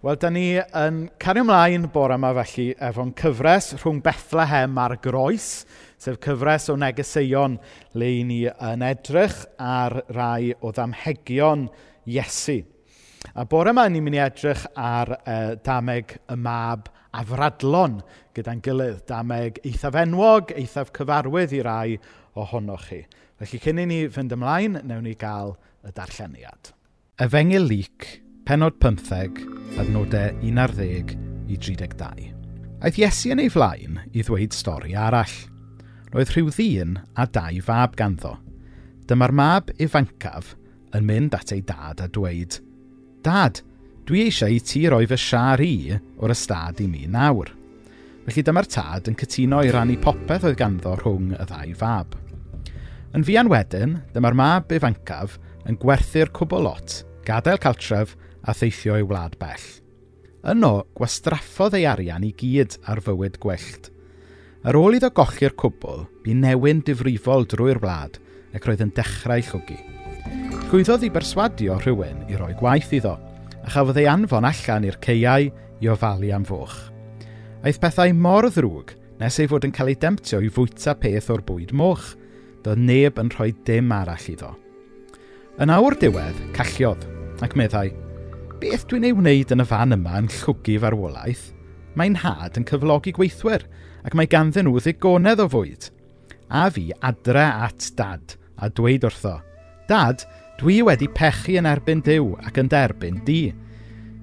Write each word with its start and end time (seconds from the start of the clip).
Wel, 0.00 0.16
da 0.16 0.30
ni 0.32 0.54
yn 0.56 1.10
cario 1.20 1.42
ymlaen 1.44 1.82
bore 1.92 2.16
yma 2.16 2.30
felly 2.38 2.70
efo'n 2.88 3.10
cyfres 3.20 3.66
rhwng 3.74 3.98
Bethlehem 4.00 4.78
a'r 4.80 4.94
Groes, 5.04 5.48
sef 6.00 6.16
cyfres 6.24 6.70
o 6.72 6.76
negeseuon 6.80 7.58
le 8.00 8.08
i 8.08 8.22
ni 8.24 8.38
yn 8.48 8.80
edrych 8.86 9.42
ar 9.60 9.98
rai 10.16 10.54
o 10.56 10.70
ddamhegion 10.72 11.66
Iesu. 12.08 12.62
A 13.36 13.44
bore 13.44 13.74
yma 13.74 13.84
ni'n 13.90 14.06
mynd 14.06 14.16
i 14.16 14.22
edrych 14.24 14.62
ar 14.72 15.12
e, 15.18 15.36
dameg 15.68 16.16
y 16.32 16.38
mab 16.48 16.88
afradlon 17.20 18.00
gyda'n 18.32 18.64
gilydd. 18.64 19.04
Dameg 19.04 19.60
eithaf 19.68 20.00
enwog, 20.00 20.56
eithaf 20.56 20.94
cyfarwydd 20.96 21.52
i 21.58 21.62
rai 21.68 22.00
ohonoch 22.40 22.88
chi. 22.88 23.02
Felly 23.36 23.60
cyn 23.66 23.84
i 23.84 23.88
ni 23.92 24.00
fynd 24.08 24.32
ymlaen, 24.32 24.80
newn 24.80 25.04
ni 25.04 25.12
gael 25.20 25.58
y 25.84 25.92
darlleniad. 25.92 26.72
Efengil 27.20 27.68
Lyc, 27.68 28.14
penod 28.44 28.76
15, 28.80 29.44
adnodau 29.80 30.36
11 30.42 31.16
i 31.48 31.56
32. 31.56 32.30
Aeth 32.80 32.98
Iesu 32.98 33.34
yn 33.34 33.42
ei 33.42 33.50
flaen 33.52 34.00
i 34.12 34.24
ddweud 34.24 34.56
stori 34.56 34.96
arall. 34.96 35.36
Roedd 36.10 36.32
rhyw 36.32 36.48
ddyn 36.54 36.96
a 37.14 37.26
dau 37.28 37.60
fab 37.64 37.94
ganddo. 37.98 38.34
Dyma'r 39.06 39.34
mab 39.36 39.70
ifancaf 39.78 40.54
yn 40.96 41.06
mynd 41.06 41.36
at 41.36 41.52
ei 41.54 41.62
dad 41.66 42.02
a 42.02 42.08
dweud, 42.10 42.58
Dad, 43.20 43.58
dwi 44.08 44.22
eisiau 44.24 44.48
i 44.48 44.62
ti 44.64 44.86
roi 44.88 45.04
fy 45.04 45.18
siar 45.20 45.60
i 45.60 45.92
o'r 45.92 46.32
ystad 46.32 46.80
i 46.80 46.86
mi 46.88 47.04
nawr. 47.04 47.50
Felly 48.24 48.44
dyma'r 48.46 48.68
tad 48.70 49.10
yn 49.10 49.18
cytuno 49.20 49.60
i 49.60 49.72
rannu 49.74 49.98
popeth 50.00 50.46
oedd 50.48 50.56
ganddo 50.56 50.94
rhwng 50.96 51.34
y 51.36 51.44
ddau 51.50 51.74
fab. 51.76 52.16
Yn 53.12 53.26
fuan 53.26 53.50
wedyn, 53.52 53.98
dyma'r 54.14 54.38
mab 54.38 54.72
ifancaf 54.72 55.36
yn 55.68 55.76
gwerthu'r 55.82 56.32
cwbl 56.32 56.64
lot, 56.64 56.96
gadael 57.28 57.60
caltref 57.60 58.16
a 58.42 58.54
theithio 58.56 58.96
ei 58.98 59.06
wlad 59.06 59.36
bell. 59.40 59.66
Yno, 60.50 60.86
gwastraffodd 60.96 61.76
ei 61.76 61.86
arian 61.88 62.24
i 62.24 62.32
gyd 62.36 62.78
ar 62.88 63.02
fywyd 63.04 63.36
gwyllt. 63.42 63.90
Ar 64.64 64.76
ôl 64.76 64.96
iddo 64.96 65.10
gochi'r 65.16 65.56
cwbl, 65.56 66.06
bu 66.24 66.36
newyn 66.36 66.82
difrifol 66.84 67.46
drwy'r 67.48 67.80
wlad 67.82 68.20
ac 68.56 68.66
roedd 68.66 68.84
yn 68.84 68.92
dechrau 68.96 69.44
llwgu. 69.50 69.76
Llwyddodd 70.70 71.04
i 71.06 71.10
berswadio 71.12 71.76
rhywun 71.80 72.24
i 72.30 72.38
roi 72.38 72.52
gwaith 72.58 72.92
iddo, 72.96 73.16
a 73.60 73.68
chafodd 73.72 74.00
ei 74.00 74.08
anfon 74.08 74.48
allan 74.48 74.86
i'r 74.88 74.98
ceiau 75.04 75.50
i 75.80 75.92
ofalu 75.92 76.32
am 76.36 76.44
fwch. 76.48 76.76
Aeth 77.64 77.80
pethau 77.82 78.12
mor 78.16 78.48
ddrwg 78.48 78.94
nes 79.20 79.36
ei 79.40 79.48
fod 79.50 79.66
yn 79.68 79.74
cael 79.76 79.92
ei 79.92 79.98
demtio 80.00 80.40
i 80.40 80.48
fwyta 80.52 80.94
peth 80.96 81.28
o'r 81.32 81.44
bwyd 81.44 81.74
moch. 81.76 82.14
Doedd 82.64 82.80
neb 82.84 83.16
yn 83.20 83.30
rhoi 83.32 83.54
dim 83.64 83.92
arall 83.92 84.28
iddo. 84.28 84.54
Yn 85.60 85.72
awr 85.72 85.96
diwedd, 86.00 86.36
calliodd 86.56 87.04
ac 87.44 87.56
meddai, 87.56 87.88
beth 88.60 88.82
dwi'n 88.90 89.06
ei 89.08 89.14
wneud 89.16 89.52
yn 89.54 89.62
y 89.62 89.64
fan 89.64 89.94
yma 89.96 90.18
yn 90.20 90.26
llwgu 90.34 90.74
farwolaeth? 90.82 91.46
Mae'n 91.96 92.18
had 92.20 92.58
yn 92.60 92.66
cyflogi 92.68 93.14
gweithwyr, 93.16 93.64
ac 94.04 94.16
mae 94.16 94.28
ganddyn 94.28 94.68
nhw 94.68 94.82
ddigonedd 94.84 95.40
o 95.40 95.46
fwyd. 95.48 95.86
A 96.52 96.66
fi 96.74 96.90
adre 97.06 97.46
at 97.66 97.88
dad, 97.96 98.36
a 98.60 98.68
dweud 98.68 99.06
wrtho, 99.08 99.38
Dad, 99.88 100.22
dwi 100.60 100.82
wedi 100.86 101.08
pechu 101.16 101.56
yn 101.58 101.66
erbyn 101.66 102.04
Dyw 102.06 102.28
ac 102.46 102.60
yn 102.60 102.68
derbyn 102.70 103.22
di. 103.26 103.48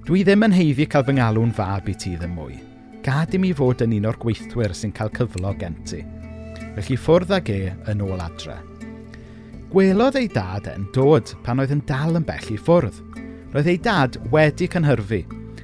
Dwi 0.06 0.22
ddim 0.24 0.46
yn 0.46 0.54
heiddi 0.54 0.86
cael 0.88 1.04
fy 1.04 1.18
ngalw'n 1.18 1.52
fab 1.56 1.90
i 1.90 1.96
ti 1.98 2.14
ddim 2.14 2.38
mwy. 2.38 2.56
Gad 3.04 3.34
i 3.34 3.42
mi 3.42 3.50
fod 3.56 3.82
yn 3.84 3.98
un 3.98 4.06
o'r 4.08 4.16
gweithwyr 4.22 4.72
sy'n 4.72 4.94
cael 4.96 5.12
cyflog 5.18 5.58
gen 5.60 5.76
ti. 5.88 6.04
Felly 6.78 6.96
ffwrdd 6.96 7.34
ag 7.40 7.50
e 7.52 7.60
yn 7.90 8.06
ôl 8.06 8.22
adre. 8.22 8.56
Gwelodd 9.68 10.16
ei 10.22 10.30
dad 10.32 10.70
e'n 10.70 10.86
dod 10.94 11.34
pan 11.44 11.60
oedd 11.60 11.74
yn 11.74 11.84
dal 11.90 12.16
yn 12.16 12.24
bell 12.28 12.54
i 12.54 12.56
ffwrdd 12.56 13.02
roedd 13.52 13.70
ei 13.70 13.78
dad 13.82 14.18
wedi 14.32 14.68
cynhyrfu 14.70 15.22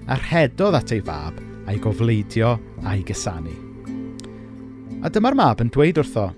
a 0.09 0.17
rhedodd 0.21 0.79
at 0.79 0.93
ei 0.95 1.03
fab 1.05 1.41
a'i 1.69 1.81
gofleidio 1.81 2.55
a'i 2.85 3.05
gysanu. 3.07 3.55
A 5.05 5.11
dyma'r 5.13 5.37
mab 5.37 5.61
yn 5.61 5.73
dweud 5.73 6.01
wrtho, 6.01 6.31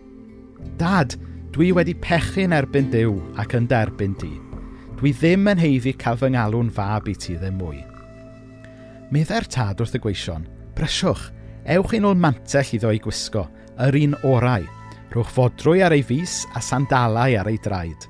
Dad, 0.77 1.15
dwi 1.55 1.71
wedi 1.73 1.95
pechu'n 2.03 2.53
erbyn 2.53 2.91
Dyw 2.93 3.15
ac 3.41 3.55
yn 3.57 3.69
derbyn 3.71 4.17
di. 4.21 4.33
Dwi 4.99 5.13
ddim 5.17 5.47
yn 5.49 5.61
heiddi 5.61 5.95
cael 5.97 6.19
fy 6.21 6.33
ngalw'n 6.35 6.73
fab 6.75 7.07
i 7.09 7.15
ti 7.17 7.37
ddim 7.39 7.61
mwy. 7.61 7.79
Meddai'r 9.15 9.47
tad 9.49 9.81
wrth 9.81 9.97
y 9.97 10.01
gweision, 10.03 10.45
bresiwch, 10.77 11.29
ewch 11.77 11.95
i'n 11.97 12.09
ôl 12.09 12.19
mantell 12.19 12.75
iddo 12.77 12.91
ei 12.93 13.01
gwisgo, 13.03 13.47
yr 13.87 13.97
un 14.03 14.19
orau. 14.27 14.67
rhwch 15.15 15.31
fodrwy 15.33 15.81
ar 15.81 15.95
ei 15.95 16.03
fus 16.05 16.43
a 16.53 16.61
sandalau 16.61 17.39
ar 17.41 17.49
ei 17.49 17.57
draed 17.63 18.09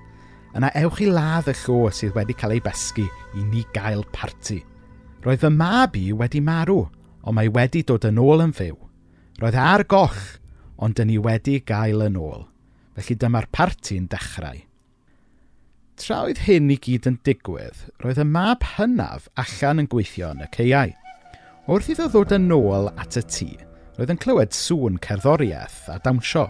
yna 0.57 0.71
ewch 0.81 1.03
i 1.05 1.11
ladd 1.11 1.51
y 1.51 1.55
llo 1.59 1.91
sydd 1.93 2.15
wedi 2.17 2.35
cael 2.39 2.55
ei 2.57 2.63
besgu 2.65 3.05
i 3.37 3.45
ni 3.45 3.65
gael 3.77 4.05
parti. 4.15 4.63
Roedd 5.25 5.43
fy 5.43 5.51
mab 5.53 5.97
i 5.99 6.09
wedi 6.17 6.41
marw, 6.41 6.87
ond 7.27 7.37
mae 7.37 7.51
wedi 7.53 7.83
dod 7.85 8.07
yn 8.09 8.21
ôl 8.23 8.45
yn 8.45 8.55
fyw. 8.57 8.77
Roedd 9.43 9.59
e 9.59 9.61
ar 9.61 9.85
goch, 9.91 10.23
ond 10.81 10.97
dyn 10.97 11.11
ni 11.11 11.19
wedi 11.21 11.59
gael 11.61 12.07
yn 12.07 12.17
ôl. 12.21 12.47
Felly 12.97 13.19
dyma'r 13.21 13.51
parti'n 13.53 14.07
dechrau. 14.13 14.63
Tra 16.01 16.23
oedd 16.25 16.45
hyn 16.47 16.73
i 16.73 16.77
gyd 16.81 17.09
yn 17.11 17.19
digwydd, 17.25 17.83
roedd 18.05 18.21
y 18.21 18.27
mab 18.29 18.65
hynaf 18.77 19.29
allan 19.41 19.83
yn 19.85 19.91
gweithio 19.93 20.31
yn 20.33 20.45
y 20.45 20.49
ceiau. 20.57 20.95
Wrth 21.69 21.91
iddo 21.93 22.09
ddod 22.13 22.37
yn 22.37 22.53
ôl 22.55 22.89
at 22.97 23.19
y 23.21 23.25
tŷ, 23.25 23.51
roedd 23.99 24.15
yn 24.15 24.23
clywed 24.25 24.57
sŵn 24.57 25.01
cerddoriaeth 25.05 25.83
a 25.93 25.99
dawnsio. 26.05 26.47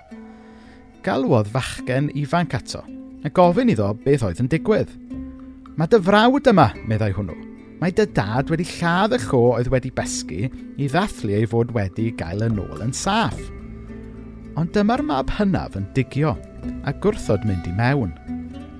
Galwodd 1.06 1.50
fachgen 1.54 2.12
ifanc 2.18 2.54
ato– 2.58 2.84
a 3.26 3.30
gofyn 3.34 3.72
iddo 3.72 3.88
beth 4.04 4.22
oedd 4.22 4.38
yn 4.38 4.48
digwydd. 4.50 4.92
Mae 5.76 5.90
dy 5.90 5.98
frawd 6.06 6.46
yma, 6.46 6.68
meddai 6.86 7.10
hwnnw. 7.16 7.34
Mae 7.80 7.90
dy 7.92 8.04
dad 8.14 8.52
wedi 8.52 8.64
lladd 8.76 9.16
y 9.16 9.18
cho 9.24 9.40
oedd 9.56 9.70
wedi 9.72 9.90
besgu 9.96 10.46
i 10.46 10.86
ddathlu 10.86 11.34
ei 11.34 11.48
fod 11.50 11.72
wedi 11.74 12.12
gael 12.20 12.44
yn 12.46 12.60
ôl 12.62 12.84
yn 12.84 12.94
saff. 12.94 13.40
Ond 14.56 14.70
dyma'r 14.76 15.02
mab 15.04 15.34
hynaf 15.40 15.74
yn 15.76 15.88
digio 15.98 16.36
a 16.86 16.94
gwrthod 17.02 17.44
mynd 17.48 17.66
i 17.66 17.74
mewn. 17.76 18.14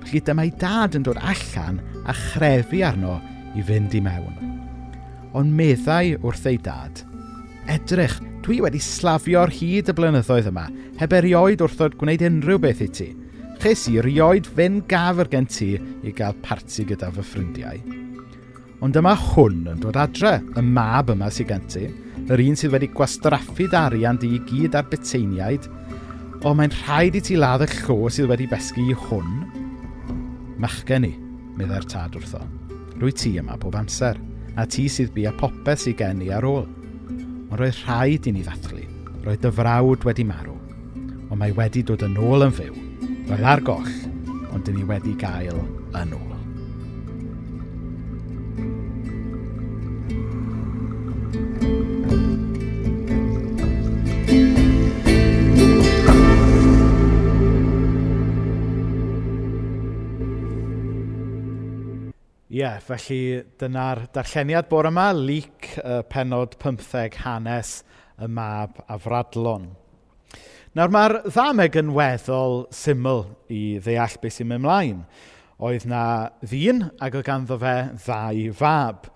Felly 0.06 0.22
dyma'i 0.22 0.54
dad 0.62 0.94
yn 0.96 1.04
dod 1.08 1.18
allan 1.18 1.82
a 2.06 2.14
chrefu 2.14 2.84
arno 2.86 3.18
i 3.58 3.66
fynd 3.66 3.98
i 3.98 4.04
mewn. 4.06 4.54
Ond 5.36 5.52
meddai 5.58 6.14
wrth 6.22 6.46
ei 6.46 6.62
dad, 6.62 7.02
edrych, 7.66 8.20
dwi 8.46 8.62
wedi 8.62 8.78
slafio'r 8.80 9.50
hyd 9.52 9.90
y 9.90 9.98
blynyddoedd 9.98 10.54
yma, 10.54 10.70
heb 11.02 11.18
erioed 11.18 11.66
wrthod 11.66 11.98
gwneud 11.98 12.30
unrhyw 12.30 12.62
beth 12.62 12.86
i 12.86 12.92
ti– 12.94 13.12
ches 13.62 13.86
i 13.90 13.96
rioed 14.02 14.46
fynd 14.56 14.84
gafr 14.90 15.28
gen 15.32 15.46
ti 15.50 15.74
i 15.76 16.12
gael 16.14 16.36
parti 16.44 16.84
gyda 16.86 17.08
fy 17.14 17.24
ffrindiau. 17.24 17.80
Ond 18.84 18.94
dyma 18.94 19.14
hwn 19.16 19.64
yn 19.72 19.80
dod 19.80 19.96
adre, 19.98 20.36
y 20.54 20.62
mab 20.62 21.10
yma 21.14 21.30
sydd 21.32 21.48
gen 21.50 21.64
ti, 21.72 21.86
yr 22.28 22.42
un 22.44 22.58
sydd 22.58 22.74
wedi 22.74 22.90
gwastraffu 22.92 23.66
arian 23.74 24.20
di 24.20 24.34
i 24.36 24.40
gyd 24.48 24.76
ar 24.76 24.86
beteiniaid, 24.92 25.66
o 26.44 26.52
mae'n 26.54 26.74
rhaid 26.82 27.16
i 27.16 27.24
ti 27.24 27.38
ladd 27.40 27.64
y 27.64 27.70
llo 27.80 28.10
sydd 28.12 28.30
wedi 28.30 28.48
besgu 28.50 28.84
i 28.84 28.96
hwn. 29.06 29.34
Machgen 30.62 31.08
i, 31.08 31.14
meddai'r 31.56 31.88
tad 31.88 32.16
wrtho. 32.20 32.42
Rwy 33.00 33.12
ti 33.16 33.36
yma 33.40 33.56
bob 33.60 33.78
amser, 33.80 34.20
a 34.56 34.66
ti 34.68 34.86
sydd 34.92 35.14
bu 35.16 35.26
a 35.26 35.34
popeth 35.40 35.86
sydd 35.86 36.02
gen 36.04 36.22
i 36.22 36.30
ar 36.34 36.46
ôl. 36.46 36.66
Ond 37.48 37.58
roedd 37.58 37.82
rhaid 37.86 38.28
i 38.28 38.36
ni 38.36 38.44
ddathlu, 38.44 38.84
roedd 39.24 39.42
dy 39.42 39.54
frawd 39.58 40.06
wedi 40.06 40.28
marw, 40.28 40.58
ond 41.30 41.40
mae 41.40 41.56
wedi 41.56 41.82
dod 41.82 42.04
yn 42.06 42.20
ôl 42.20 42.46
yn 42.46 42.54
fyw 42.54 42.85
Roedd 43.26 43.42
ar 43.42 43.60
goll, 43.66 43.88
ond 44.54 44.62
dyn 44.62 44.76
ni 44.78 44.84
wedi 44.86 45.12
gael 45.18 45.56
yn 45.98 46.12
ôl. 46.14 46.26
Ie, 62.46 62.60
yeah, 62.62 62.78
felly 62.78 63.42
dyna'r 63.58 64.04
darlleniad 64.14 64.70
bore 64.70 64.94
yma, 64.94 65.08
Lyc, 65.18 65.74
uh, 65.82 66.04
penod 66.06 66.54
15 66.62 67.18
hanes 67.26 67.80
y 68.22 68.30
mab 68.30 68.78
a 68.86 69.00
fradlon. 69.02 69.66
Nawr 70.76 70.90
mae'r 70.92 71.14
ddameg 71.24 71.76
yn 71.80 71.88
weddol 71.96 72.66
syml 72.74 73.22
i 73.48 73.78
ddeall 73.80 74.18
beth 74.20 74.34
sy'n 74.34 74.50
mynd 74.50 74.60
ymlaen. 74.60 74.98
Oedd 75.64 75.86
na 75.88 76.02
ddyn 76.44 76.82
ac 77.00 77.16
oedd 77.16 77.24
ganddo 77.24 77.56
fe 77.62 77.72
ddau 78.02 78.42
fab. 78.58 79.06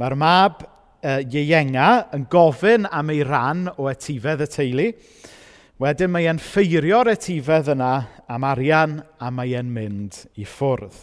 Mae'r 0.00 0.16
mab 0.16 0.64
uh, 0.64 1.20
ieienga 1.20 1.90
yn 2.16 2.24
gofyn 2.32 2.88
am 2.88 3.12
ei 3.12 3.20
ran 3.20 3.66
o 3.74 3.90
etifedd 3.92 4.46
y 4.46 4.50
teulu. 4.56 4.88
Wedyn 5.84 6.14
mae 6.14 6.30
e'n 6.32 6.40
ffeirio'r 6.40 7.12
etifedd 7.12 7.74
yna 7.76 7.92
am 8.24 8.48
arian 8.54 9.02
a 9.20 9.28
mae 9.28 9.52
e'n 9.60 9.76
mynd 9.76 10.24
i 10.40 10.48
ffwrdd. 10.48 11.02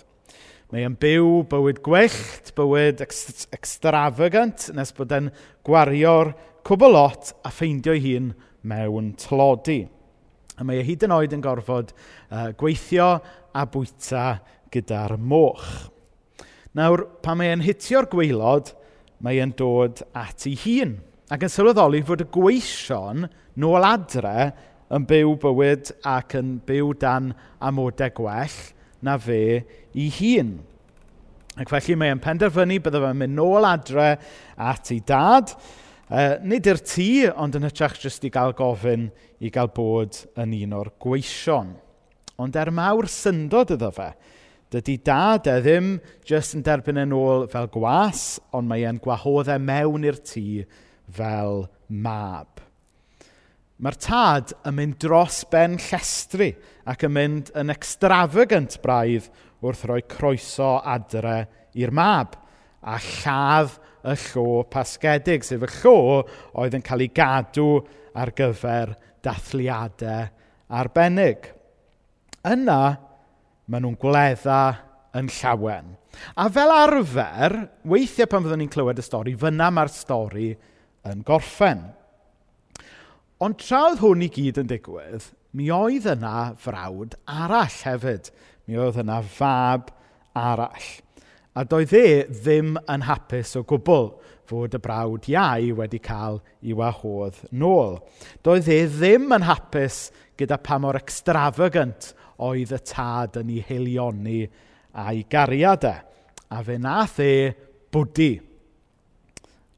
Mae 0.73 0.87
e'n 0.87 0.97
byw 0.97 1.43
bywyd 1.51 1.85
gwyllt, 1.85 2.55
bywyd 2.57 3.05
extravagant, 3.05 4.71
nes 4.73 4.97
bod 4.97 5.13
e'n 5.13 5.29
gwario'r 5.61 6.33
cwbl 6.65 6.97
lot 6.97 7.35
a 7.45 7.53
ffeindio'i 7.53 8.01
hun 8.09 8.33
mewn 8.67 9.13
tlodi. 9.19 9.81
A 10.59 10.65
mae 10.67 10.81
e 10.81 10.85
hyd 10.85 11.05
yn 11.07 11.15
oed 11.15 11.33
yn 11.35 11.43
gorfod 11.43 11.93
uh, 11.93 12.51
gweithio 12.57 13.13
a 13.57 13.65
bwyta 13.69 14.25
gyda'r 14.71 15.17
moch. 15.17 15.69
Nawr, 16.77 17.03
pan 17.23 17.39
mae 17.39 17.51
e'n 17.51 17.63
hitio'r 17.65 18.07
gweilod, 18.11 18.71
mae 19.23 19.41
e'n 19.43 19.55
dod 19.57 20.03
at 20.17 20.45
ei 20.47 20.55
hun. 20.63 20.99
Ac 21.31 21.45
yn 21.47 21.51
sylweddoli 21.51 22.03
fod 22.05 22.23
y 22.23 22.27
gweision 22.31 23.25
nôl 23.59 23.87
adre 23.87 24.51
yn 24.91 25.07
byw 25.07 25.35
bywyd 25.39 25.93
ac 26.07 26.35
yn 26.39 26.57
byw 26.67 26.91
dan 26.99 27.31
amodau 27.63 28.11
gwell 28.17 28.57
na 29.03 29.17
fe 29.19 29.41
ei 29.95 30.09
hun. 30.19 30.57
Ac 31.59 31.71
felly 31.71 31.97
mae'n 31.99 32.21
penderfynu 32.23 32.79
bydde 32.83 33.03
fe'n 33.03 33.19
mynd 33.19 33.37
nôl 33.39 33.67
adre 33.67 34.13
at 34.55 34.91
ei 34.93 35.01
dad 35.07 35.51
Yy, 36.11 36.41
nid 36.43 36.67
i'r 36.67 36.79
tŷ, 36.83 37.07
ond 37.39 37.55
yn 37.55 37.63
hytrach 37.63 37.93
jyst 38.03 38.25
i 38.27 38.29
gael 38.33 38.51
gofyn 38.57 39.05
i 39.39 39.47
gael 39.47 39.69
bod 39.71 40.17
yn 40.43 40.51
un 40.57 40.73
o'r 40.81 40.89
gweision. 40.99 41.69
Ond 42.35 42.57
er 42.59 42.67
mawr 42.75 43.07
syndod 43.07 43.71
iddo 43.77 43.87
fe, 43.95 44.09
dydy 44.75 44.97
dad 45.07 45.47
e 45.47 45.53
ddim 45.63 45.93
jyst 46.27 46.57
yn 46.57 46.65
derbyn 46.67 46.99
e 46.99 47.05
yn 47.07 47.15
ôl 47.15 47.45
fel 47.53 47.69
gwas, 47.71 48.41
ond 48.51 48.67
mae 48.67 48.83
e'n 48.89 48.99
gwahoddau 48.99 49.55
e 49.55 49.63
mewn 49.63 50.07
i'r 50.09 50.19
tŷ 50.19 50.43
fel 51.15 51.63
mab. 51.87 52.59
Mae'r 53.79 53.99
tad 54.03 54.51
yn 54.67 54.75
mynd 54.81 54.97
dros 54.99 55.45
ben 55.47 55.79
llestri 55.79 56.49
ac 56.91 57.07
yn 57.07 57.15
mynd 57.15 57.53
yn 57.55 57.71
extravagant 57.71 58.75
braidd 58.83 59.31
wrth 59.63 59.87
roi 59.87 60.01
croeso 60.11 60.73
adre 60.83 61.45
i'r 61.79 61.95
mab 61.95 62.35
a 62.83 62.99
lladd 62.99 63.79
y 64.07 64.15
llo 64.25 64.63
pasgedig, 64.71 65.45
sef 65.45 65.65
y 65.65 65.71
llo 65.79 65.95
oedd 66.61 66.77
yn 66.77 66.85
cael 66.85 67.05
ei 67.05 67.11
gadw 67.15 67.67
ar 68.17 68.33
gyfer 68.37 68.95
dathliadau 69.23 70.27
arbennig. 70.71 71.49
Yna, 72.47 72.81
maen 73.69 73.85
nhw'n 73.85 73.99
gwledda 74.01 74.61
yn 75.17 75.29
llawen. 75.31 75.95
A 76.35 76.47
fel 76.51 76.73
arfer, 76.73 77.57
weithiau 77.87 78.29
pan 78.29 78.43
fyddwn 78.43 78.63
ni'n 78.65 78.71
clywed 78.71 78.99
y 78.99 79.05
stori, 79.05 79.35
fyna 79.39 79.69
mae'r 79.71 79.91
stori 79.93 80.49
yn 81.07 81.21
gorffen. 81.27 81.85
Ond 83.41 83.57
tra 83.61 83.85
oedd 83.87 84.01
hwn 84.03 84.25
i 84.25 84.29
gyd 84.33 84.59
yn 84.61 84.69
digwydd, 84.69 85.31
mi 85.57 85.71
oedd 85.73 86.07
yna 86.13 86.51
frawd 86.61 87.15
arall 87.25 87.79
hefyd. 87.83 88.29
Mi 88.67 88.77
oedd 88.79 88.99
yna 89.01 89.19
fab 89.25 89.89
arall. 90.37 90.91
A 91.51 91.65
doedd 91.67 91.91
e 91.97 92.05
ddim 92.31 92.77
yn 92.87 93.01
hapus 93.03 93.57
o 93.59 93.65
gwbl 93.67 94.05
fod 94.47 94.77
y 94.77 94.79
brawd 94.79 95.25
iau 95.27 95.73
wedi 95.81 95.99
cael 96.03 96.37
ei 96.63 96.75
wahodd 96.79 97.41
nôl. 97.51 97.97
Doedd 98.39 98.69
e 98.71 98.85
ddim 98.87 99.27
yn 99.35 99.43
hapus 99.43 100.05
gyda 100.39 100.61
pa 100.63 100.77
mor 100.79 100.95
extravagant 100.99 102.13
oedd 102.47 102.71
y 102.71 102.79
tad 102.87 103.41
yn 103.41 103.51
ei 103.51 103.65
heilioni 103.67 104.45
a'i 104.95 105.25
gariadau. 105.27 106.07
A 106.51 106.63
fe 106.63 106.79
nath 106.79 107.19
e 107.23 107.33
bwdi. 107.91 108.31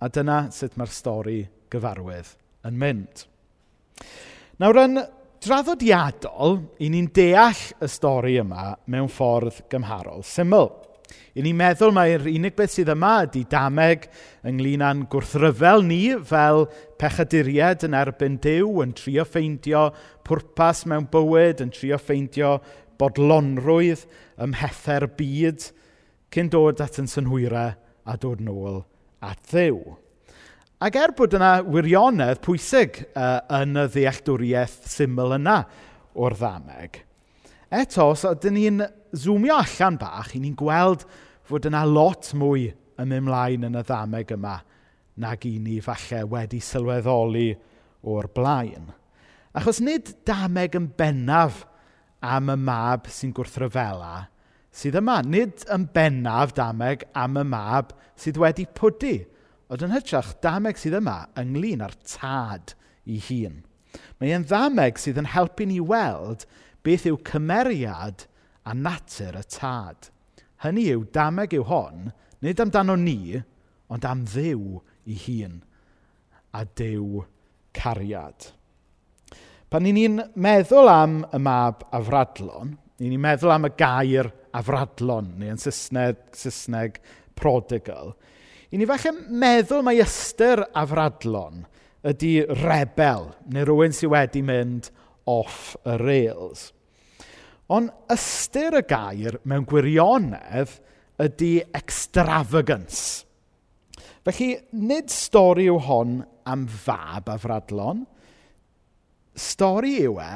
A 0.02 0.10
dyna 0.14 0.38
sut 0.54 0.78
mae'r 0.78 0.94
stori 0.94 1.42
gyfarwydd 1.74 2.36
yn 2.70 2.78
mynd. 2.78 3.26
Nawr 4.62 4.84
yn 4.86 5.02
draddodiadol, 5.44 6.60
i 6.86 6.94
ni'n 6.94 7.10
deall 7.14 7.66
y 7.82 7.90
stori 7.90 8.38
yma 8.42 8.76
mewn 8.94 9.10
ffordd 9.12 9.64
gymharol 9.74 10.22
syml. 10.22 10.70
I 11.34 11.42
ni'n 11.42 11.58
meddwl 11.58 11.94
mae'r 11.96 12.28
unig 12.30 12.54
beth 12.58 12.76
sydd 12.76 12.92
yma 12.94 13.14
ydy 13.26 13.44
dameg 13.50 14.06
ynglyn 14.50 14.84
â'n 14.86 15.06
gwrthryfel 15.10 15.82
ni 15.88 16.02
fel 16.30 16.68
pechaduried 17.02 17.86
yn 17.88 17.98
erbyn 17.98 18.38
Dyw, 18.44 18.70
yn 18.86 18.94
trio 18.98 19.26
ffeindio 19.26 19.88
pwrpas 20.28 20.84
mewn 20.90 21.10
bywyd, 21.12 21.64
yn 21.66 21.74
trio 21.74 21.98
ffeindio 22.02 22.60
bodlonrwydd 23.02 24.06
ymhether 24.46 25.08
byd, 25.18 25.68
cyn 26.34 26.54
dod 26.54 26.82
at 26.84 27.02
yn 27.02 27.10
synhwyrau 27.10 27.74
a 28.06 28.18
dod 28.20 28.42
nôl 28.44 28.84
at 29.24 29.42
ddew. 29.50 29.98
Ac 30.84 30.98
er 31.00 31.14
bod 31.16 31.36
yna 31.38 31.62
wirionedd 31.64 32.42
pwysig 32.44 33.00
uh, 33.16 33.40
yn 33.62 33.78
y 33.80 33.88
ddealltwriaeth 33.94 34.82
syml 34.92 35.38
yna 35.38 35.62
o'r 36.20 36.36
ddameg, 36.36 37.00
Eto, 37.74 38.12
os 38.14 38.22
ydyn 38.30 38.54
ni'n 38.54 38.84
zoomio 39.18 39.56
allan 39.58 39.98
bach, 39.98 40.34
ni'n 40.38 40.58
gweld 40.58 41.08
fod 41.48 41.66
yna 41.66 41.82
lot 41.90 42.30
mwy 42.38 42.68
yn 43.02 43.10
mynd 43.10 43.26
mlaen 43.26 43.66
yn 43.66 43.80
y 43.80 43.82
ddameg 43.88 44.36
yma 44.36 44.60
nag 45.24 45.46
i 45.50 45.56
ni 45.62 45.80
falle 45.82 46.24
wedi 46.30 46.60
sylweddoli 46.62 47.48
o'r 48.10 48.30
blaen. 48.36 48.92
Achos 49.58 49.82
nid 49.82 50.12
dameg 50.26 50.78
yn 50.78 50.92
bennaf 50.98 51.64
am 52.22 52.54
y 52.54 52.58
mab 52.58 53.10
sy'n 53.10 53.34
gwrthryfela 53.36 54.28
sydd 54.74 54.98
yma. 54.98 55.20
Nid 55.26 55.66
yn 55.74 55.86
bennaf 55.94 56.56
dameg 56.58 57.06
am 57.18 57.38
y 57.38 57.46
mab 57.46 57.94
sydd 58.20 58.40
wedi 58.42 58.66
pwdu. 58.78 59.20
Ond 59.74 59.86
yn 59.86 59.94
hytrach, 59.94 60.34
dameg 60.46 60.80
sydd 60.82 60.98
yma 61.00 61.24
ynglyn 61.40 61.84
â'r 61.86 61.96
tad 62.06 62.74
i 63.06 63.20
hun. 63.30 63.62
Mae 64.18 64.34
e'n 64.34 64.46
ddameg 64.50 64.98
sydd 65.02 65.22
yn 65.22 65.30
helpu 65.34 65.68
ni 65.70 65.80
weld 65.82 66.48
beth 66.84 67.08
yw 67.10 67.20
cymeriad 67.28 68.26
a 68.68 68.74
natur 68.76 69.38
y 69.40 69.44
tad. 69.56 70.10
Hynny 70.64 70.88
yw, 70.94 71.06
dameg 71.16 71.56
yw 71.58 71.68
hon, 71.68 72.12
nid 72.44 72.62
amdano 72.64 72.96
ni, 73.00 73.40
ond 73.92 74.06
am 74.08 74.24
ddiw 74.28 74.80
i 75.12 75.18
hun 75.26 75.62
a 76.54 76.64
dew 76.66 77.24
cariad. 77.76 78.52
Pan 79.74 79.88
ni'n 79.88 80.20
meddwl 80.38 80.90
am 80.92 81.22
y 81.34 81.40
mab 81.42 81.82
afradlon, 81.98 82.76
ni'n 83.02 83.14
ni'n 83.16 83.24
meddwl 83.24 83.56
am 83.56 83.68
y 83.68 83.74
gair 83.80 84.30
afradlon, 84.54 85.32
neu 85.40 85.50
yn 85.56 85.62
Saesneg, 85.62 86.20
Saesneg 86.38 87.00
prodigal, 87.38 88.14
i 88.70 88.78
ni 88.78 88.86
falle 88.90 89.16
meddwl 89.30 89.82
mai 89.86 89.98
ystyr 90.02 90.62
afradlon 90.78 91.66
ydy 92.06 92.36
rebel, 92.62 93.32
neu 93.50 93.66
rhywun 93.66 93.96
sydd 93.96 94.14
wedi 94.14 94.44
mynd 94.46 94.92
off 95.30 95.76
y 95.86 95.98
rails. 96.02 96.72
Ond 97.74 97.92
ystyr 98.12 98.80
y 98.80 98.84
gair 98.88 99.40
mewn 99.48 99.66
gwirionedd 99.70 100.78
ydy 101.24 101.54
extravagance. 101.76 103.24
Felly, 104.24 104.56
nid 104.72 105.12
stori 105.12 105.68
yw 105.72 105.80
hon 105.88 106.18
am 106.48 106.66
fab 106.68 107.30
a 107.32 107.38
fradlon. 107.40 108.06
Stori 109.36 109.98
yw 110.04 110.20
e 110.24 110.32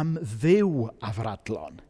am 0.00 0.16
ddiw 0.18 0.86
a 1.02 1.12
fradlon. 1.14 1.80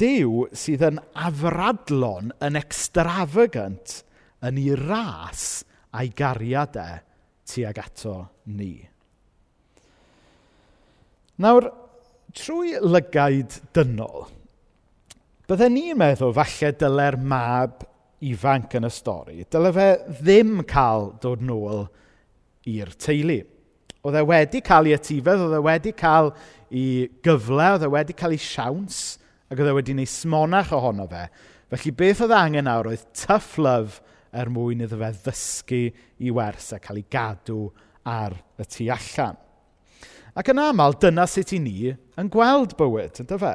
Dyw 0.00 0.46
sydd 0.56 0.84
yn 0.88 1.00
afradlon 1.26 2.32
yn 2.44 2.56
extravagant 2.56 4.00
yn 4.44 4.60
ei 4.60 4.76
ras 4.80 5.62
a'i 5.92 6.08
gariadau 6.16 6.96
e 6.96 7.02
tuag 7.44 7.80
ato 7.82 8.16
ni. 8.48 8.93
Nawr, 11.42 11.64
trwy 12.30 12.76
lygaid 12.78 13.56
dynol, 13.74 14.28
byddai 15.50 15.66
ni'n 15.72 15.98
meddwl 15.98 16.34
falle 16.36 16.70
dyle'r 16.78 17.16
mab 17.18 17.82
ifanc 18.22 18.76
yn 18.78 18.86
y 18.86 18.90
stori, 18.94 19.40
dyle 19.50 19.72
fe 19.74 19.88
ddim 20.20 20.60
cael 20.70 21.10
dod 21.22 21.42
nôl 21.42 21.88
i'r 22.70 22.94
teulu. 23.02 23.40
Oedd 24.04 24.20
e 24.20 24.24
wedi 24.30 24.62
cael 24.62 24.92
ei 24.92 24.94
atifedd, 24.94 25.42
oedd 25.48 25.58
e 25.58 25.62
wedi 25.64 25.94
cael 25.98 26.30
ei 26.70 27.08
gyfle, 27.26 27.68
oedd 27.74 27.88
e 27.88 27.92
wedi 27.96 28.14
cael 28.14 28.36
ei 28.36 28.44
siawns, 28.46 29.02
ac 29.50 29.58
oedd 29.58 29.72
e 29.72 29.76
wedi 29.80 29.96
gwneud 29.96 30.14
smonach 30.14 30.70
ohono 30.76 31.08
fe. 31.10 31.26
Felly 31.74 31.96
beth 31.98 32.22
oedd 32.28 32.36
angen 32.38 32.68
nawr 32.70 32.92
oedd 32.92 33.08
tough 33.18 33.56
love 33.58 34.04
er 34.30 34.54
mwyn 34.54 34.86
iddo 34.86 35.02
fe 35.02 35.10
ddysgu 35.18 35.82
i 36.22 36.30
wers 36.30 36.70
a 36.76 36.78
cael 36.78 37.02
ei 37.02 37.08
gadw 37.10 37.64
ar 38.06 38.38
y 38.54 38.68
tu 38.70 38.86
allan. 38.94 39.40
Ac 40.34 40.50
yn 40.50 40.58
aml, 40.58 40.96
dyna 40.98 41.28
sut 41.30 41.52
i 41.54 41.60
ni 41.62 41.78
yn 42.18 42.30
gweld 42.32 42.74
bywyd, 42.78 43.20
ynddo 43.22 43.38
fe? 43.38 43.54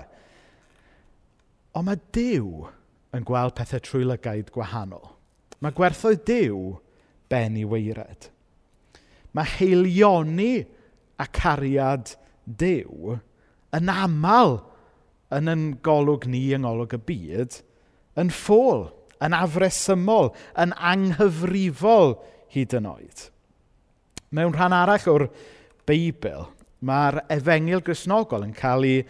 Ond 1.75 1.89
mae 1.89 1.99
Dyw 2.15 2.69
yn 3.15 3.25
gweld 3.27 3.55
pethau 3.57 3.83
trwy 3.83 4.05
lygaid 4.07 4.51
gwahanol. 4.55 5.11
Mae 5.59 5.75
gwerthoedd 5.75 6.23
Dyw 6.27 6.77
ben 7.31 7.57
i 7.59 7.65
weired. 7.67 8.29
Mae 9.35 9.49
heilioni 9.57 10.53
a 11.19 11.27
cariad 11.27 12.15
Dyw 12.47 13.17
yn 13.75 13.91
aml 13.93 14.61
yn 15.35 15.51
yn 15.51 15.65
golwg 15.85 16.25
ni 16.29 16.47
yng 16.55 16.63
ngolwg 16.65 16.95
y 16.97 17.01
byd 17.09 17.59
yn 18.19 18.31
ffôl, 18.33 18.87
yn 19.21 19.35
afresymol, 19.35 20.31
yn 20.59 20.73
anghyfrifol 20.73 22.15
hyd 22.55 22.73
yn 22.79 22.87
oed. 22.89 23.27
Mewn 24.33 24.55
rhan 24.55 24.75
arall 24.75 25.11
o'r 25.11 25.27
Beibl, 25.89 26.47
Mae'r 26.85 27.23
efengil 27.33 27.83
grisnogol 27.83 28.45
yn 28.45 28.53
cael 28.55 28.85
ei 28.87 29.01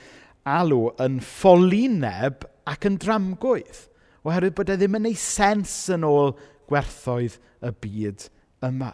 alw 0.49 0.89
yn 1.03 1.19
ffolineb 1.21 2.47
ac 2.69 2.87
yn 2.89 2.97
dramgwydd, 3.01 3.83
oherwydd 4.25 4.55
bod 4.57 4.71
e 4.73 4.79
ddim 4.79 4.97
yn 4.99 5.11
ei 5.11 5.19
sens 5.19 5.75
yn 5.93 6.07
ôl 6.07 6.33
gwerthoedd 6.69 7.37
y 7.65 7.71
byd 7.83 8.25
yma. 8.65 8.91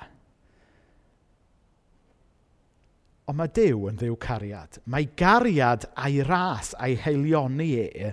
Ond 3.26 3.40
mae 3.40 3.50
Dyw 3.58 3.88
yn 3.90 3.96
ddiw 3.98 4.18
cariad. 4.22 4.78
Mae 4.86 5.08
gariad 5.18 5.88
a'i 5.98 6.22
ras 6.28 6.76
a'i 6.78 6.94
heilioni 7.02 7.72
e 7.82 8.12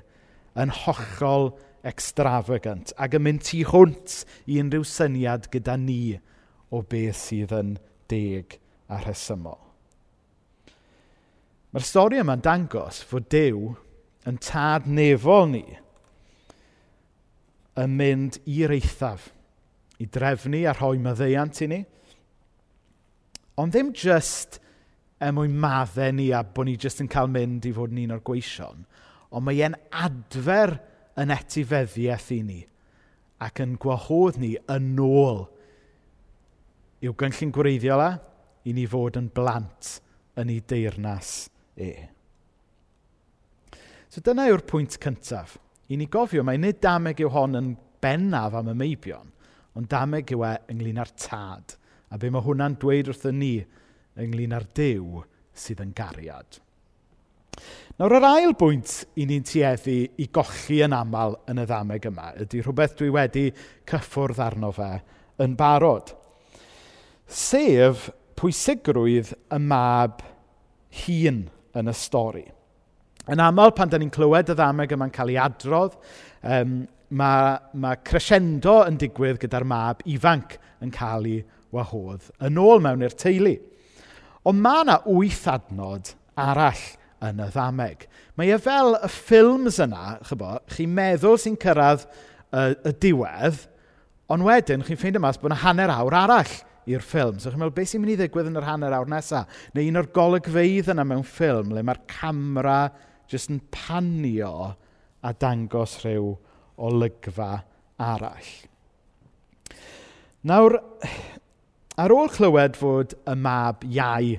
yn 0.62 0.72
hollol 0.82 1.50
extravagant 1.88 2.94
ac 2.96 3.18
yn 3.18 3.26
mynd 3.26 3.44
tu 3.44 3.60
hwnt 3.68 4.22
i 4.46 4.60
unrhyw 4.62 4.86
syniad 4.88 5.50
gyda 5.52 5.76
ni 5.80 6.14
o 6.72 6.80
beth 6.88 7.18
sydd 7.26 7.52
yn 7.58 7.76
deg 8.08 8.56
a 8.88 9.02
rhesymol. 9.02 9.71
Mae'r 11.72 11.86
stori 11.88 12.18
yma'n 12.20 12.42
dangos 12.44 12.98
fod 13.08 13.30
Dyw 13.32 13.70
yn 14.28 14.36
tad 14.44 14.84
nefol 14.84 15.46
ni 15.48 15.62
yn 17.80 17.94
mynd 17.96 18.36
i'r 18.44 18.74
eithaf, 18.76 19.30
i 19.96 20.04
drefnu 20.04 20.66
a 20.68 20.74
rhoi 20.76 20.98
maddeiant 21.00 21.62
i 21.64 21.68
ni, 21.72 21.78
ond 23.56 23.72
ddim 23.72 23.94
jyst 23.96 24.58
er 25.22 25.32
mwyn 25.32 25.54
maddau 25.62 26.12
ni 26.12 26.26
a 26.36 26.42
bod 26.44 26.68
ni 26.68 26.74
jyst 26.76 27.00
yn 27.00 27.08
cael 27.08 27.32
mynd 27.32 27.64
i 27.64 27.72
fod 27.72 27.94
yn 27.94 28.02
un 28.02 28.12
o'r 28.18 28.24
gweision, 28.26 28.84
ond 29.32 29.46
mae 29.46 29.62
e'n 29.64 29.78
adfer 30.04 30.74
yn 31.24 31.32
etifeddiaeth 31.32 32.28
i 32.36 32.40
ni 32.50 32.58
ac 33.48 33.62
yn 33.64 33.78
gwahodd 33.80 34.36
ni 34.42 34.52
yn 34.76 34.92
ôl 35.00 35.46
i'w 37.00 37.16
gynllun 37.16 37.56
gwreiddiol 37.56 38.04
a 38.04 38.12
i 38.68 38.76
ni 38.76 38.84
fod 38.84 39.16
yn 39.22 39.32
blant 39.32 39.94
yn 40.36 40.52
ei 40.52 40.60
deyrnas 40.68 41.32
e. 41.82 42.08
So 44.12 44.20
dyna 44.24 44.46
yw'r 44.50 44.64
pwynt 44.68 44.98
cyntaf. 45.02 45.56
I 45.92 45.98
ni 45.98 46.08
gofio, 46.12 46.44
mae 46.44 46.60
nid 46.60 46.80
dameg 46.84 47.20
yw 47.24 47.30
hon 47.32 47.58
yn 47.58 47.70
bennaf 48.02 48.56
am 48.58 48.70
y 48.72 48.74
meibion, 48.76 49.30
ond 49.78 49.88
dameg 49.92 50.32
yw 50.34 50.44
e 50.48 50.56
ynglyn 50.72 51.00
â'r 51.02 51.12
tad, 51.20 51.76
a 52.12 52.18
be 52.20 52.30
mae 52.32 52.44
hwnna'n 52.44 52.76
dweud 52.80 53.10
wrthyn 53.12 53.40
ni 53.40 53.54
ynglyn 54.20 54.54
â'r 54.56 54.68
dew 54.76 55.22
sydd 55.56 55.82
yn 55.84 55.94
gariad. 55.96 56.60
Nawr, 58.00 58.16
yr 58.16 58.26
ail 58.26 58.54
bwynt 58.58 58.94
i 59.20 59.26
ni'n 59.28 59.44
tueddu 59.46 59.96
i 60.20 60.26
gochi 60.32 60.80
yn 60.84 60.96
aml 60.96 61.36
yn 61.50 61.60
y 61.60 61.66
ddameg 61.68 62.08
yma 62.08 62.30
ydy 62.40 62.62
rhywbeth 62.62 62.96
dwi 62.98 63.10
wedi 63.12 63.46
cyffwrdd 63.88 64.40
arno 64.42 64.72
fe 64.76 64.90
yn 65.44 65.56
barod. 65.60 66.14
Sef 67.28 68.08
pwysigrwydd 68.40 69.34
y 69.52 69.60
mab 69.60 70.24
hun 71.04 71.44
yn 71.78 71.90
y 71.90 71.94
stori. 71.96 72.44
Yn 73.30 73.42
aml, 73.42 73.70
pan 73.76 73.90
da 73.90 74.00
ni'n 74.00 74.10
clywed 74.12 74.50
y 74.50 74.56
ddameg 74.58 74.94
yma'n 74.96 75.12
cael 75.14 75.30
ei 75.30 75.38
adrodd, 75.38 75.94
um, 76.42 76.80
mae, 77.18 77.58
mae 77.78 78.00
crescendo 78.06 78.80
yn 78.88 78.98
digwydd 79.00 79.40
gyda'r 79.42 79.66
mab 79.68 80.02
ifanc 80.10 80.56
yn 80.82 80.90
cael 80.94 81.28
ei 81.30 81.42
wahodd 81.72 82.26
yn 82.44 82.58
ôl 82.60 82.82
mewn 82.84 83.04
i'r 83.06 83.14
teulu. 83.16 83.54
Ond 84.48 84.58
mae 84.62 84.82
yna 84.82 84.98
wyth 85.06 85.46
adnod 85.52 86.12
arall 86.40 86.82
yn 87.22 87.38
y 87.44 87.48
ddameg. 87.54 88.08
Mae 88.36 88.50
e 88.50 88.58
fel 88.62 88.96
y 88.98 89.10
ffilms 89.12 89.78
yna, 89.84 90.18
chybo, 90.26 90.56
chi'n 90.74 90.90
meddwl 90.96 91.38
sy'n 91.38 91.58
cyrraedd 91.62 92.08
y, 92.08 92.64
y 92.90 92.94
diwedd, 93.04 93.62
ond 94.32 94.46
wedyn 94.48 94.82
chi'n 94.86 94.98
ffeindio 94.98 95.22
mas 95.22 95.38
bod 95.38 95.52
yna 95.52 95.62
hanner 95.62 95.94
awr 95.94 96.18
arall 96.24 96.56
i'r 96.90 97.04
ffilm. 97.04 97.38
So 97.38 97.50
chi'n 97.50 97.60
meddwl, 97.60 97.74
beth 97.76 97.92
sy'n 97.92 98.02
mynd 98.02 98.14
i 98.14 98.18
ddigwydd 98.20 98.50
yn 98.50 98.58
yr 98.60 98.66
hanner 98.66 98.96
awr 98.96 99.10
nesaf? 99.10 99.60
Neu 99.76 99.90
un 99.90 100.00
o'r 100.00 100.10
golygfeidd 100.16 100.90
yna 100.92 101.06
mewn 101.06 101.26
ffilm, 101.26 101.74
le 101.74 101.84
mae'r 101.86 102.02
camera 102.10 102.78
jyst 103.30 103.52
yn 103.52 103.60
panio 103.74 104.54
a 105.22 105.32
dangos 105.38 106.00
rhyw 106.02 106.32
olygfa 106.82 107.52
arall. 108.02 108.50
Nawr, 110.48 110.80
ar 112.02 112.14
ôl 112.16 112.32
clywed 112.34 112.78
fod 112.78 113.14
y 113.30 113.36
mab 113.38 113.86
iau 113.86 114.34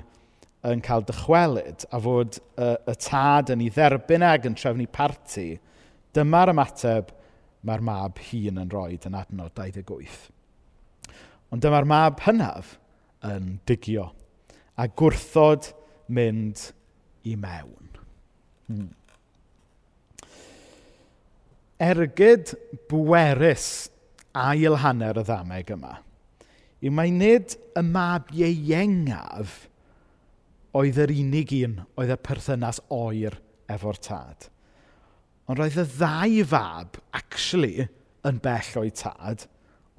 yn 0.68 0.84
cael 0.84 1.04
dychwelyd 1.08 1.86
a 1.92 2.00
fod 2.04 2.36
y, 2.36 2.70
y 2.76 2.94
tad 3.06 3.52
yn 3.52 3.64
ei 3.64 3.72
dderbyn 3.72 4.24
ag 4.24 4.48
yn 4.48 4.56
trefnu 4.58 4.86
parti, 4.92 5.54
dyma'r 6.16 6.52
ymateb 6.52 7.12
mae'r 7.64 7.84
mab 7.84 8.20
hun 8.28 8.60
yn 8.60 8.72
rhoi 8.72 8.98
yn 9.08 9.16
adnod 9.16 9.56
28. 9.56 10.33
Ond 11.52 11.64
dyma'r 11.64 11.88
mab 11.88 12.22
hynaf 12.24 12.76
yn 13.24 13.58
digio 13.68 14.10
a 14.80 14.88
gwrthod 14.88 15.70
mynd 16.12 16.70
i 17.24 17.36
mewn. 17.40 17.90
Hmm. 18.68 18.90
Ergyd 21.84 22.54
bwerus 22.90 23.68
ail 24.34 24.80
hanner 24.82 25.20
y 25.20 25.24
ddameg 25.26 25.70
yma 25.74 25.98
yw 26.84 26.92
mai 26.92 27.08
nid 27.14 27.54
y 27.78 27.82
mab 27.86 28.28
ieuengaf 28.36 29.54
oedd 30.76 30.98
yr 31.00 31.12
unig 31.14 31.52
un 31.62 31.78
oedd 31.96 32.12
y 32.12 32.16
perthynas 32.26 32.80
oer 32.92 33.38
efo'r 33.72 34.00
tad. 34.04 34.48
Ond 35.48 35.60
roedd 35.60 35.78
y 35.80 35.84
ddau 35.94 36.42
fab, 36.50 36.98
actually, 37.16 37.86
yn 38.28 38.40
bell 38.44 38.70
o'i 38.80 38.92
tad, 38.92 39.46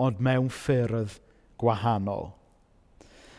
ond 0.01 0.21
mewn 0.21 0.51
ffyrdd 0.53 1.17
gwahanol. 1.61 2.31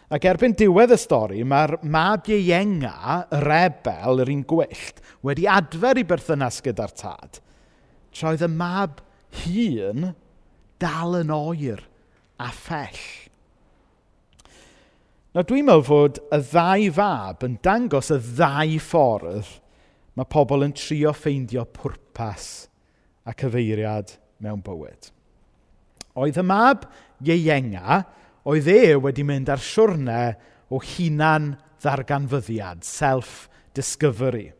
Ac 0.07 0.27
erbyn 0.31 0.55
diwedd 0.55 0.95
y 0.95 0.99
stori, 1.03 1.41
mae'r 1.43 1.81
mab 1.83 2.29
ieenga, 2.31 3.25
y 3.27 3.41
rebel, 3.43 4.23
yr 4.23 4.31
un 4.31 4.45
gwyllt, 4.47 5.03
wedi 5.27 5.49
adfer 5.51 5.99
i 5.99 6.07
berthynas 6.07 6.61
gyda'r 6.63 6.95
tad, 6.95 7.41
tra 8.15 8.31
oedd 8.31 8.45
y 8.47 8.51
mab 8.53 9.03
hun 9.43 10.13
dal 10.79 11.19
yn 11.19 11.33
oer 11.35 11.83
a 12.39 12.53
phell. 12.55 13.03
Nawr 15.35 15.49
dwi'n 15.51 15.67
meddwl 15.69 15.85
fod 15.85 16.23
y 16.33 16.39
ddau 16.53 16.87
fab 16.97 17.43
yn 17.45 17.59
dangos 17.65 18.09
y 18.15 18.17
ddau 18.25 18.79
ffordd 18.81 19.51
mae 20.17 20.29
pobl 20.33 20.65
yn 20.65 20.73
trio 20.73 21.13
ffeindio 21.13 21.67
pwrpas 21.77 22.47
a 23.29 23.35
cyfeiriad 23.37 24.15
mewn 24.41 24.63
bywyd. 24.65 25.11
Oedd 26.17 26.41
y 26.41 26.45
mab 26.47 26.87
ieuenga, 27.25 28.03
oedd 28.47 28.69
e 28.71 28.95
wedi 29.03 29.25
mynd 29.27 29.51
ar 29.53 29.63
siwrne 29.63 30.21
o 30.71 30.81
hunan 30.83 31.55
ddarganfyddiad, 31.83 32.85
self-discovery. 32.87 34.51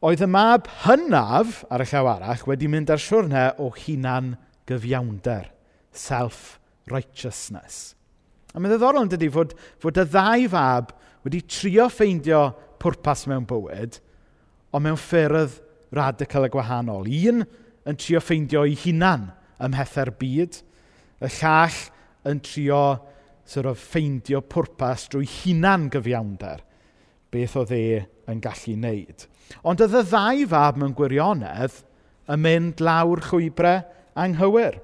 Oedd 0.00 0.24
y 0.24 0.28
mab 0.30 0.68
hynaf 0.86 1.60
ar 1.68 1.84
y 1.84 1.88
llaw 1.90 2.08
arall 2.14 2.44
wedi 2.48 2.68
mynd 2.72 2.92
ar 2.92 3.02
siwrne 3.02 3.50
o 3.60 3.68
hunan 3.74 4.34
gyfiawnder, 4.68 5.50
self-righteousness. 5.92 7.94
A 8.54 8.58
mae'n 8.58 8.72
ddiddorol 8.72 9.04
yn 9.04 9.12
dydy 9.12 9.28
fod, 9.32 9.52
fod 9.82 10.00
y 10.00 10.06
ddau 10.08 10.46
fab 10.50 10.94
wedi 11.26 11.42
trio 11.44 11.90
ffeindio 11.92 12.46
pwrpas 12.80 13.26
mewn 13.28 13.44
bywyd, 13.48 13.98
ond 14.72 14.86
mewn 14.86 14.98
ffyrdd 14.98 15.60
radical 15.94 16.46
y 16.46 16.50
gwahanol. 16.54 17.10
Un 17.28 17.44
yn 17.88 18.00
trio 18.00 18.22
ffeindio 18.24 18.64
ei 18.66 18.78
hunan 18.86 19.28
ymhethau'r 19.60 20.14
byd, 20.18 20.62
Y 21.20 21.30
llall 21.40 21.78
yn 22.30 22.40
trio 22.44 22.82
sort 23.50 23.68
of, 23.70 23.80
ffeindio 23.80 24.42
pwrpas 24.46 25.08
drwy 25.10 25.28
hunan 25.28 25.88
gyfiawnder 25.92 26.62
beth 27.30 27.56
oedd 27.60 27.72
e 27.74 27.84
yn 28.30 28.42
gallu 28.42 28.74
wneud. 28.76 29.26
Ond 29.66 29.82
oedd 29.82 29.96
y 30.00 30.04
ddau 30.06 30.44
fab 30.50 30.78
mewn 30.80 30.94
gwirionedd 30.98 31.80
yn 32.30 32.42
mynd 32.44 32.82
lawr 32.84 33.22
chwybrau 33.26 33.82
anghywir. 34.18 34.78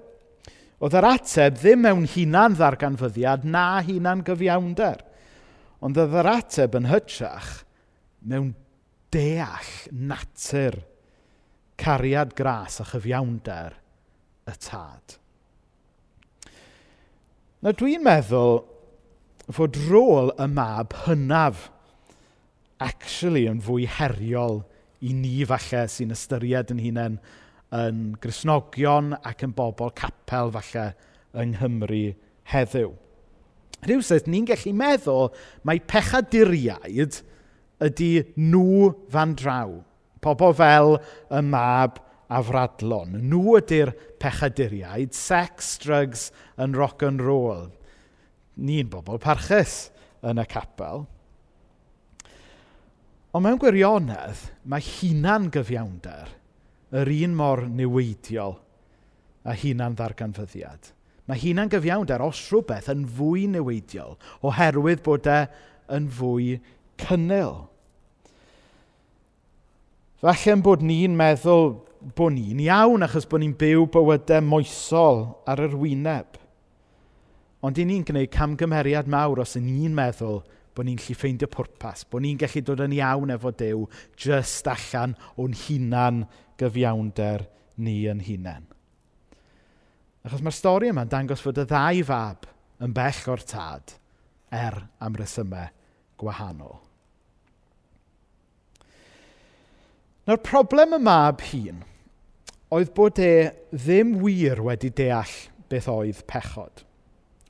Oedd 0.82 0.96
yr 0.98 1.08
ateb 1.08 1.56
ddim 1.60 1.84
mewn 1.86 2.08
hunan 2.12 2.56
ddarganfyddiad 2.58 3.46
na 3.48 3.80
hunan 3.86 4.24
gyfiawnder. 4.26 5.00
Ond 5.80 5.98
oedd 6.00 6.16
yr 6.20 6.30
ateb 6.34 6.76
yn 6.78 6.90
hytrach 6.90 7.52
mewn 8.26 8.52
deall 9.14 9.72
natur, 9.92 10.80
cariad 11.80 12.34
gras 12.36 12.80
a 12.82 12.88
chyfiawnder 12.90 13.78
y 14.46 14.56
tad. 14.60 15.16
Nawr 17.66 17.74
dwi'n 17.80 18.04
meddwl 18.06 18.60
fod 19.56 19.74
rôl 19.88 20.28
y 20.38 20.44
mab 20.46 20.92
hynaf 21.02 21.64
actually 22.78 23.48
yn 23.50 23.58
fwy 23.66 23.88
heriol 23.90 24.60
i 25.02 25.10
ni 25.10 25.40
falle 25.50 25.80
sy'n 25.90 26.14
ystyried 26.14 26.70
yn 26.70 26.84
hunain 26.84 27.16
yn 27.74 28.04
grisnogion 28.22 29.16
ac 29.18 29.42
yn 29.48 29.56
bobl 29.58 29.90
capel 29.98 30.54
falle 30.54 30.86
yng 31.34 31.56
Nghymru 31.56 32.14
heddiw. 32.52 32.94
Rhywsyd, 33.82 34.30
ni'n 34.30 34.46
gallu 34.46 34.70
meddwl 34.84 35.32
mai 35.66 35.80
pechaduriaid 35.90 37.18
ydy 37.82 38.12
nhw 38.46 38.92
fan 39.10 39.34
draw. 39.42 39.80
Pobl 40.22 40.54
fel 40.62 41.00
y 41.34 41.42
mab 41.50 41.98
a 42.28 42.40
fradlon. 42.42 43.18
Nhw 43.30 43.58
ydy'r 43.60 43.92
pechaduriaid, 44.22 45.14
sex, 45.14 45.76
drugs 45.82 46.30
yn 46.60 46.74
rock 46.76 47.04
and 47.06 47.22
roll. 47.22 47.68
Ni'n 48.56 48.90
bobl 48.90 49.20
parchus 49.22 49.86
yn 50.26 50.40
y 50.42 50.46
capel. 50.50 51.06
Ond 53.36 53.44
mewn 53.44 53.60
gwirionedd, 53.60 54.46
mae 54.64 54.80
hunan 54.80 55.50
gyfiawnder 55.52 56.30
yr 56.96 57.10
un 57.12 57.34
mor 57.36 57.66
niweidiol 57.68 58.56
a 59.46 59.54
hunan 59.60 59.96
ddarganfyddiad. 59.98 60.92
Mae 61.26 61.40
hunan 61.42 61.70
gyfiawnder 61.70 62.22
os 62.24 62.40
rhywbeth 62.48 62.88
yn 62.92 63.04
fwy 63.18 63.44
niweidiol 63.50 64.14
oherwydd 64.46 65.02
bod 65.04 65.26
e 65.30 65.40
yn 65.92 66.06
fwy 66.16 66.56
cynnil. 67.02 67.66
Falle'n 70.22 70.62
bod 70.64 70.82
ni'n 70.86 71.18
meddwl 71.18 71.74
bod 72.14 72.36
ni'n 72.36 72.60
iawn 72.62 73.02
achos 73.06 73.26
bod 73.26 73.42
ni'n 73.42 73.56
byw 73.58 73.86
bywydau 73.90 74.44
moesol 74.46 75.24
ar 75.48 75.62
yr 75.64 75.74
wyneb. 75.78 76.36
Ond 77.66 77.80
i 77.80 77.86
ni'n 77.88 78.04
gwneud 78.06 78.30
camgymeriad 78.30 79.10
mawr 79.10 79.42
os 79.42 79.56
yn 79.58 79.66
ni'n 79.66 79.96
meddwl 79.96 80.42
bod 80.76 80.86
ni'n 80.86 81.00
gallu 81.00 81.16
ffeindio 81.18 81.48
pwrpas, 81.50 82.04
bod 82.06 82.22
ni'n 82.22 82.38
gallu 82.38 82.62
dod 82.62 82.84
yn 82.84 82.94
iawn 82.98 83.32
efo 83.34 83.50
Dyw 83.56 83.86
jyst 84.22 84.68
allan 84.70 85.16
o'n 85.40 85.56
hunan 85.64 86.22
gyfiawnder 86.60 87.46
ni 87.82 88.02
yn 88.10 88.22
hunain. 88.26 88.68
Achos 90.26 90.42
mae'r 90.44 90.56
stori 90.56 90.90
yma'n 90.92 91.10
dangos 91.10 91.42
fod 91.42 91.62
y 91.62 91.66
ddau 91.66 92.02
fab 92.06 92.46
yn 92.82 92.94
bell 92.94 93.22
o'r 93.32 93.44
tad 93.46 93.96
er 94.54 94.78
am 95.02 95.16
resymau 95.18 95.72
gwahanol. 96.20 96.78
Nawr 100.26 100.40
problem 100.42 100.96
y 100.96 101.02
mab 101.02 101.42
hun 101.52 101.84
oedd 102.74 102.90
bod 102.96 103.20
e 103.22 103.52
ddim 103.70 104.16
wir 104.22 104.62
wedi 104.66 104.90
deall 104.90 105.36
beth 105.70 105.88
oedd 105.90 106.24
pechod. 106.30 106.82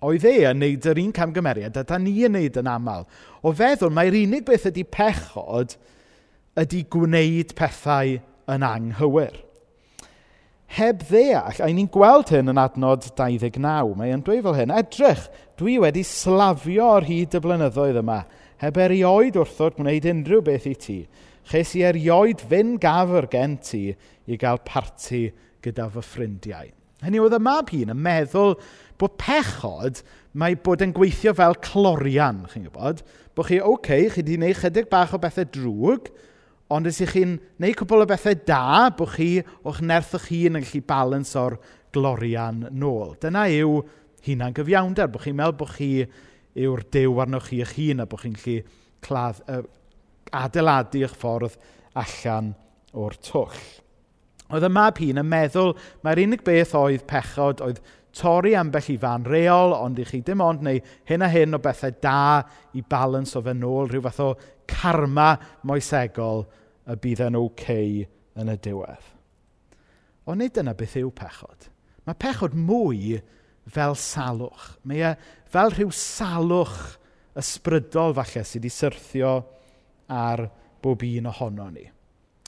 Oedd 0.05 0.27
e 0.29 0.35
yn 0.51 0.61
neud 0.61 0.87
yr 0.91 1.01
un 1.01 1.13
camgymeriad, 1.17 1.79
a 1.81 1.85
da 1.89 1.99
ni 1.99 2.13
yn 2.27 2.37
neud 2.37 2.59
yn 2.61 2.69
aml. 2.69 3.07
O 3.41 3.53
feddwl, 3.57 3.95
mae'r 3.97 4.19
unig 4.21 4.45
beth 4.47 4.69
ydy 4.69 4.85
pechod 4.85 5.77
ydy 6.61 6.85
gwneud 6.93 7.55
pethau 7.57 8.19
yn 8.53 8.65
anghywir. 8.67 9.43
Heb 10.77 11.05
ddeall, 11.09 11.61
a 11.63 11.69
ni'n 11.71 11.89
gweld 11.93 12.33
hyn 12.35 12.51
yn 12.53 12.61
adnod 12.61 13.07
29, 13.17 13.95
mae 13.97 14.13
e'n 14.13 14.25
dweud 14.27 14.43
fel 14.45 14.57
hyn, 14.59 14.75
edrych, 14.75 15.29
dwi 15.57 15.77
wedi 15.81 16.03
slafio 16.05 16.91
ar 16.97 17.07
hyd 17.07 17.37
y 17.39 17.41
blynyddoedd 17.41 18.01
yma, 18.03 18.25
heb 18.61 18.81
erioed 18.83 19.39
wrthod 19.41 19.79
gwneud 19.79 20.09
unrhyw 20.11 20.43
beth 20.45 20.67
i 20.69 20.75
ti. 20.81 20.99
Ches 21.47 21.77
i 21.79 21.85
erioed 21.87 22.43
fyn 22.51 22.75
gafr 22.83 23.29
gen 23.31 23.57
ti, 23.63 23.85
i 24.27 24.39
gael 24.41 24.61
parti 24.67 25.29
gyda 25.65 25.89
fy 25.93 26.05
ffrindiau. 26.05 26.73
Hynny 27.05 27.21
oedd 27.21 27.37
y 27.37 27.41
mab 27.45 27.71
hun 27.75 27.93
yn 27.93 28.01
meddwl 28.01 28.55
bod 29.01 29.19
pechod 29.21 30.01
mae 30.37 30.57
bod 30.57 30.85
yn 30.85 30.95
gweithio 30.97 31.35
fel 31.37 31.57
clorian, 31.65 32.45
chi'n 32.53 32.65
gwybod? 32.67 33.03
Bod 33.37 33.51
chi, 33.51 33.61
oce, 33.61 33.73
okay, 33.73 34.09
chi 34.09 34.23
wedi 34.23 34.39
gwneud 34.39 34.61
chydig 34.63 34.89
bach 34.93 35.13
o 35.17 35.21
bethau 35.21 35.49
drwg, 35.53 36.09
ond 36.73 36.89
ys 36.89 37.03
ych 37.05 37.13
chi'n 37.15 37.37
gwneud 37.59 37.79
cwbl 37.83 38.07
o 38.07 38.09
bethau 38.09 38.39
da, 38.49 38.89
bod 38.97 39.13
chi 39.13 39.31
o'ch 39.69 39.83
nerth 39.85 40.17
o'ch 40.17 40.31
hun 40.33 40.59
yn 40.61 40.65
gallu 40.65 40.83
balans 40.89 41.37
o'r 41.41 41.59
glorian 41.95 42.65
nôl. 42.73 43.15
Dyna 43.21 43.47
yw 43.53 43.81
hunan 44.27 44.57
gyfiawnder, 44.57 45.13
bod 45.13 45.25
chi'n 45.27 45.37
meddwl 45.39 45.59
bod 45.61 45.75
chi 45.77 45.91
yw'r 46.57 46.85
dew 46.97 47.17
arnoch 47.21 47.51
chi 47.51 47.61
eich 47.65 47.77
hun 47.77 48.05
a 48.05 48.09
bod 48.09 48.25
chi'n 48.25 48.37
gallu 48.41 48.61
cladd, 49.05 49.43
uh, 49.53 49.63
adeiladu 50.33 51.05
eich 51.05 51.17
ffordd 51.21 51.61
allan 51.97 52.55
o'r 52.97 53.21
twll. 53.21 53.61
Oedd 54.53 54.67
y 54.67 54.71
mab 54.71 54.99
hun 55.03 55.23
yn 55.23 55.31
meddwl 55.31 55.73
mae'r 56.07 56.23
unig 56.23 56.45
beth 56.47 56.75
oedd 56.79 57.07
pechod 57.11 57.63
oedd 57.65 57.81
torri 58.17 58.55
ambell 58.57 58.91
i 58.93 58.97
fan 59.01 59.27
reol, 59.29 59.75
ond 59.77 59.99
i 60.01 60.07
chi 60.09 60.23
dim 60.25 60.45
ond 60.45 60.63
neu 60.65 60.81
hyn 61.09 61.25
a 61.25 61.31
hyn 61.33 61.57
o 61.57 61.61
bethau 61.63 61.97
da 62.03 62.43
i 62.77 62.83
balans 62.83 63.37
o 63.37 63.43
fe 63.45 63.55
nôl, 63.57 63.91
rhyw 63.91 64.05
fath 64.07 64.23
o 64.25 64.31
karma 64.71 65.35
moesegol 65.67 66.47
y 66.87 66.97
bydd 67.03 67.25
yn 67.27 67.39
oce 67.39 67.51
okay 67.51 67.91
yn 68.37 68.53
y 68.53 68.57
diwedd. 68.63 69.11
Ond 70.27 70.43
nid 70.43 70.55
dyna 70.57 70.75
beth 70.79 70.97
yw 71.01 71.11
pechod. 71.15 71.69
Mae 72.07 72.19
pechod 72.19 72.55
mwy 72.55 73.19
fel 73.71 73.97
salwch. 73.99 74.77
Mae 74.87 75.03
e 75.03 75.13
fel 75.51 75.73
rhyw 75.75 75.93
salwch 75.95 76.97
ysbrydol 77.37 78.15
falle 78.17 78.45
sydd 78.47 78.65
wedi 78.65 78.73
syrthio 78.73 79.35
ar 80.13 80.47
bob 80.83 81.05
un 81.07 81.31
ohono 81.31 81.69
ni. 81.71 81.85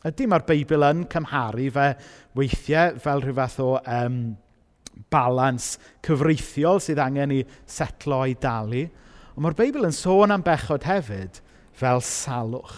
Ydy 0.07 0.29
mae'r 0.31 0.45
Beibl 0.47 0.85
yn 0.87 1.01
cymharu 1.11 1.65
fe 1.75 1.89
weithiau 2.39 3.01
fel 3.03 3.23
rhyw 3.25 3.35
fath 3.35 3.57
o 3.65 3.71
um, 3.83 4.19
balans 5.11 5.73
cyfreithiol 6.07 6.79
sydd 6.83 7.01
angen 7.03 7.35
i 7.35 7.41
setlo 7.67 8.21
i 8.31 8.37
dalu. 8.39 8.85
Ond 9.35 9.43
mae'r 9.43 9.59
Beibl 9.59 9.89
yn 9.89 9.97
sôn 9.97 10.35
am 10.35 10.45
bechod 10.47 10.87
hefyd 10.87 11.41
fel 11.79 12.03
salwch. 12.07 12.77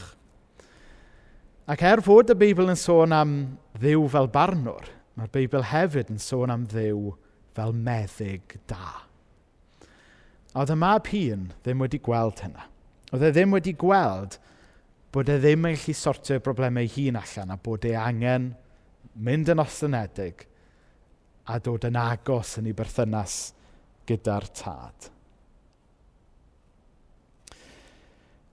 Ac 1.70 1.84
er 1.86 2.00
fod 2.02 2.32
y 2.32 2.38
Beibl 2.40 2.72
yn 2.72 2.80
sôn 2.80 3.12
am 3.14 3.36
ddiw 3.76 4.08
fel 4.10 4.30
barnwr, 4.32 4.88
mae'r 5.20 5.34
Beibl 5.36 5.68
hefyd 5.68 6.08
yn 6.14 6.24
sôn 6.24 6.50
am 6.54 6.64
ddiw 6.72 7.12
fel 7.54 7.76
meddyg 7.76 8.56
da. 8.70 9.04
A 10.50 10.64
oedd 10.64 10.72
y 10.72 10.78
mab 10.80 11.12
hun 11.12 11.50
ddim 11.60 11.84
wedi 11.84 12.00
gweld 12.02 12.40
hynna. 12.46 12.64
Oedd 13.12 13.28
e 13.28 13.34
ddim 13.36 13.52
wedi 13.54 13.76
gweld 13.76 14.40
hynna 14.40 14.50
bod 15.10 15.30
e 15.30 15.38
ddim 15.42 15.66
yn 15.66 15.78
gallu 15.78 15.94
sortio'r 15.98 16.42
broblemau 16.44 16.90
hun 16.94 17.18
allan 17.18 17.54
a 17.54 17.56
bod 17.58 17.86
e 17.88 17.96
angen 17.98 18.52
mynd 19.26 19.50
yn 19.50 19.62
ostynedig 19.62 20.44
a 21.50 21.58
dod 21.58 21.88
yn 21.88 21.98
agos 21.98 22.58
yn 22.60 22.68
ei 22.70 22.76
berthynas 22.76 23.38
gyda'r 24.06 24.46
tad. 24.54 25.08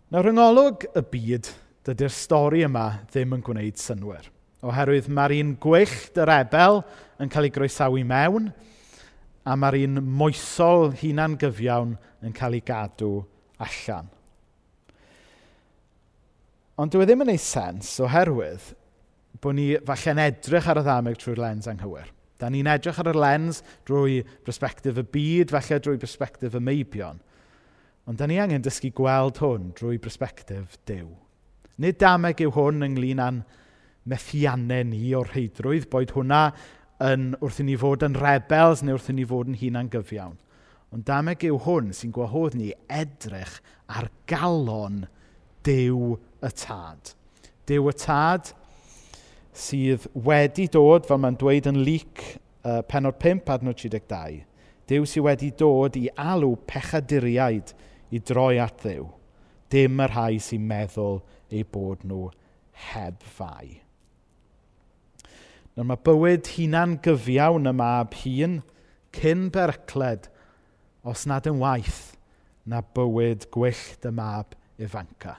Nawr, 0.08 0.32
yngolwg 0.32 0.88
y 0.96 1.04
byd, 1.12 1.52
dydy'r 1.86 2.14
stori 2.16 2.64
yma 2.66 2.88
ddim 3.12 3.36
yn 3.38 3.44
gwneud 3.44 3.80
synwyr. 3.82 4.30
Oherwydd 4.66 5.12
mae'r 5.14 5.36
un 5.38 5.54
gwyllt 5.62 6.18
yr 6.24 6.32
ebel 6.40 6.82
yn 7.22 7.30
cael 7.32 7.50
ei 7.50 7.54
groesawu 7.54 8.02
mewn, 8.08 8.50
a 9.46 9.56
mae'r 9.56 9.82
un 9.84 10.02
moesol 10.20 10.90
hunan 11.04 11.38
gyfiawn 11.40 11.94
yn 12.26 12.36
cael 12.36 12.58
ei 12.58 12.64
gadw 12.66 13.20
allan. 13.62 14.10
Ond 16.78 16.94
dwi 16.94 17.02
e 17.02 17.08
ddim 17.10 17.24
yn 17.26 17.32
ei 17.34 17.40
sens 17.42 17.96
oherwydd 18.06 18.68
bod 19.42 19.56
ni 19.58 19.72
falle'n 19.86 20.22
edrych 20.22 20.68
ar 20.70 20.78
y 20.78 20.84
ddameg 20.86 21.18
trwy'r 21.18 21.42
lens 21.42 21.70
anghywir. 21.70 22.12
Da 22.38 22.52
ni'n 22.54 22.70
edrych 22.70 23.00
ar 23.02 23.10
y 23.10 23.16
lens 23.18 23.64
drwy 23.90 24.20
bersbectif 24.46 25.00
y 25.02 25.06
byd, 25.16 25.54
falle 25.54 25.80
drwy 25.82 25.98
bersbectif 26.02 26.58
y 26.58 26.62
meibion. 26.62 27.18
Ond 28.06 28.22
da 28.22 28.28
ni 28.30 28.38
angen 28.40 28.62
dysgu 28.66 28.92
gweld 28.96 29.42
hwn 29.42 29.72
drwy 29.78 29.98
bersbectif 30.02 30.78
Dyw. 30.90 31.10
Nid 31.82 31.98
dameg 32.02 32.46
yw 32.46 32.54
hwn 32.54 32.86
ynglyn 32.86 33.26
â'n 33.26 33.42
methiannau 34.08 34.86
ni 34.88 35.02
o'r 35.18 35.34
heidrwydd, 35.34 35.90
boed 35.90 36.14
hwnna 36.14 36.44
yn 37.04 37.32
wrth 37.42 37.62
i 37.62 37.66
ni 37.68 37.76
fod 37.78 38.06
yn 38.06 38.18
rebels 38.22 38.86
neu 38.86 38.98
wrth 38.98 39.12
i 39.12 39.18
ni 39.18 39.26
fod 39.28 39.50
yn 39.50 39.58
hunan 39.60 39.90
gyfiawn. 39.94 40.38
Ond 40.94 41.10
dameg 41.10 41.44
yw 41.50 41.58
hwn 41.66 41.90
sy'n 41.94 42.14
gwahodd 42.16 42.56
ni 42.58 42.72
edrych 42.86 43.58
ar 43.90 44.08
galon 44.30 45.08
Dyw 45.68 46.16
y 46.16 46.52
Tad. 46.56 47.14
Dyw 47.68 47.90
y 47.92 47.96
Tad 48.00 48.54
sydd 49.58 50.06
wedi 50.14 50.68
dod, 50.72 51.08
fel 51.10 51.20
mae'n 51.20 51.38
dweud 51.40 51.68
yn 51.68 51.82
lyc 51.84 52.22
uh, 52.64 52.80
penod 52.88 53.18
5 53.20 53.50
adnod 53.52 53.80
32, 53.82 54.44
Dyw 54.88 55.08
sydd 55.10 55.26
wedi 55.26 55.50
dod 55.60 55.98
i 56.00 56.06
alw 56.16 56.54
pechaduriaid 56.70 57.74
i 58.16 58.22
droi 58.24 58.62
at 58.64 58.78
ddew. 58.86 59.10
Dim 59.68 60.00
y 60.00 60.08
rhai 60.08 60.38
sy'n 60.40 60.64
meddwl 60.70 61.20
eu 61.52 61.66
bod 61.74 62.06
nhw 62.08 62.30
heb 62.94 63.26
fai. 63.36 63.82
Nawr 65.76 65.90
mae 65.90 66.00
bywyd 66.08 66.48
hunan 66.56 66.96
gyfiawn 67.04 67.68
y 67.68 67.74
mab 67.76 68.16
hun 68.24 68.62
cyn 69.18 69.50
bercled 69.54 70.30
os 71.08 71.26
nad 71.28 71.50
yn 71.50 71.60
waith 71.60 72.16
na 72.66 72.80
bywyd 72.96 73.50
gwyllt 73.54 74.08
y 74.08 74.14
mab 74.16 74.56
ifanca. 74.80 75.36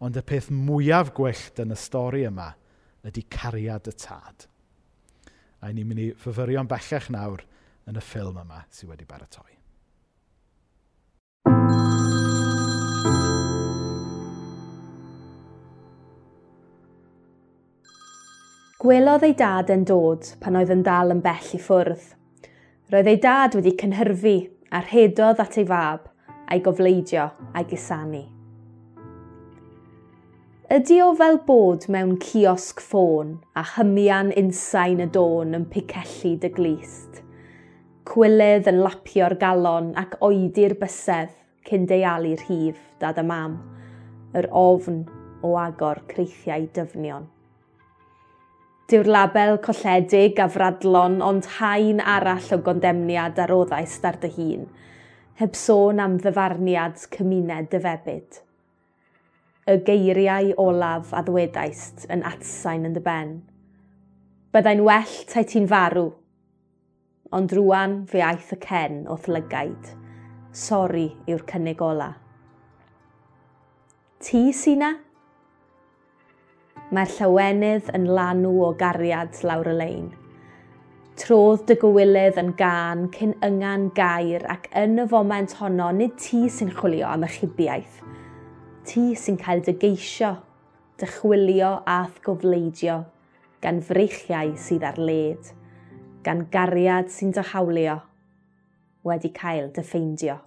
Ond 0.00 0.16
y 0.16 0.22
peth 0.24 0.48
mwyaf 0.48 1.12
gwyllt 1.16 1.60
yn 1.60 1.74
y 1.74 1.76
stori 1.76 2.24
yma 2.24 2.48
ydy 3.04 3.26
cariad 3.28 3.88
y 3.90 3.92
tad. 4.00 4.46
A 5.60 5.68
ni'n 5.68 5.88
mynd 5.88 6.00
i 6.00 6.10
fyfyrio'n 6.16 6.68
bellach 6.68 7.10
nawr 7.12 7.44
yn 7.88 8.00
y 8.00 8.04
ffilm 8.04 8.40
yma 8.40 8.62
sydd 8.72 8.94
wedi 8.94 9.08
baratoi. 9.08 9.52
Gwelodd 18.80 19.26
ei 19.28 19.36
dad 19.36 19.68
yn 19.74 19.84
dod 19.84 20.32
pan 20.40 20.56
oedd 20.56 20.72
yn 20.72 20.86
dal 20.86 21.12
yn 21.12 21.20
bell 21.20 21.52
i 21.52 21.60
ffwrdd. 21.60 22.08
Roedd 22.88 23.12
ei 23.12 23.20
dad 23.20 23.60
wedi 23.60 23.76
cynhyrfu 23.76 24.36
a 24.72 24.80
rhedodd 24.88 25.44
at 25.44 25.60
ei 25.60 25.68
fab 25.68 26.08
a'i 26.48 26.64
gofleidio 26.64 27.28
a'i 27.52 27.68
gusanu. 27.68 28.39
Ydy 30.70 31.00
o 31.02 31.08
fel 31.18 31.40
bod 31.42 31.88
mewn 31.90 32.12
ciosg 32.22 32.78
ffôn 32.78 33.30
a 33.58 33.62
hymian 33.72 34.28
unsain 34.38 35.00
y 35.02 35.06
dôn 35.10 35.56
yn 35.56 35.64
picellu 35.66 36.36
dy 36.44 36.48
glist? 36.54 37.16
Cwylydd 38.06 38.68
yn 38.70 38.76
lapio'r 38.84 39.32
galon 39.40 39.88
ac 39.98 40.12
oedi'r 40.22 40.76
bysedd 40.78 41.32
cyn 41.66 41.88
deialu 41.90 42.36
rhif 42.44 42.84
dad 43.02 43.18
a 43.18 43.24
mam, 43.26 43.56
yr 44.38 44.46
ofn 44.60 45.00
o 45.42 45.50
agor 45.58 45.98
creithiau 46.12 46.68
dyfnion. 46.76 47.24
Dyw'r 48.86 49.10
label 49.10 49.58
colledig 49.64 50.38
a 50.38 50.46
fradlon 50.54 51.16
ond 51.30 51.48
hain 51.56 52.04
arall 52.14 52.46
o 52.54 52.60
gondemniad 52.68 53.42
ar 53.42 53.56
oddais 53.56 53.98
dar 54.06 54.20
dy 54.22 54.30
hun, 54.36 54.70
heb 55.42 55.58
sôn 55.64 55.98
am 56.06 56.14
ddyfarniad 56.22 57.02
cymuned 57.16 57.72
dyfebyd 57.74 58.38
y 59.70 59.76
geiriau 59.86 60.48
olaf 60.58 61.12
a 61.14 61.20
ddwedaist 61.22 62.08
yn 62.10 62.24
atsain 62.26 62.88
yn 62.88 62.94
dy 62.96 63.02
ben. 63.04 63.36
Byddai'n 64.50 64.82
well 64.82 65.12
tai 65.30 65.44
ti'n 65.46 65.68
farw, 65.70 66.08
ond 67.38 67.54
rwan 67.54 68.00
fe 68.10 68.24
aeth 68.26 68.50
y 68.56 68.58
cen 68.64 69.04
o 69.06 69.14
thlygaid. 69.26 69.92
Sori 70.50 71.06
yw'r 71.30 71.44
cynnig 71.46 71.84
ola. 71.86 72.08
Ti 74.18 74.42
syna? 74.50 74.90
Mae'r 76.90 77.14
llawenydd 77.20 77.92
yn 77.94 78.08
lanw 78.10 78.56
o 78.66 78.72
gariad 78.80 79.38
lawr 79.46 79.70
y 79.70 79.76
lein. 79.78 80.08
Trodd 81.20 81.62
dy 81.68 81.76
gywilydd 81.78 82.40
yn 82.42 82.56
gan 82.58 83.06
cyn 83.14 83.36
yngan 83.46 83.92
gair 83.94 84.48
ac 84.50 84.66
yn 84.82 84.98
y 84.98 85.06
foment 85.14 85.54
honno 85.60 85.92
nid 85.94 86.18
ti 86.18 86.48
sy'n 86.50 86.74
chwilio 86.74 87.06
am 87.14 87.28
y– 87.28 87.78
ti 88.90 89.14
sy'n 89.14 89.36
cael 89.38 89.60
dy 89.62 89.76
geisio, 89.78 90.32
dy 90.98 91.06
chwilio 91.06 91.70
a 91.86 92.00
thgofleidio, 92.16 92.96
gan 93.62 93.78
freichiau 93.86 94.56
sydd 94.58 94.82
ar 94.88 94.96
led, 94.98 95.50
gan 96.26 96.42
gariad 96.50 97.10
sy'n 97.14 97.30
dy 97.36 97.44
hawlio, 97.52 98.00
wedi 99.06 99.30
cael 99.36 99.68
dy 99.76 99.84
ffeindio. 99.86 100.40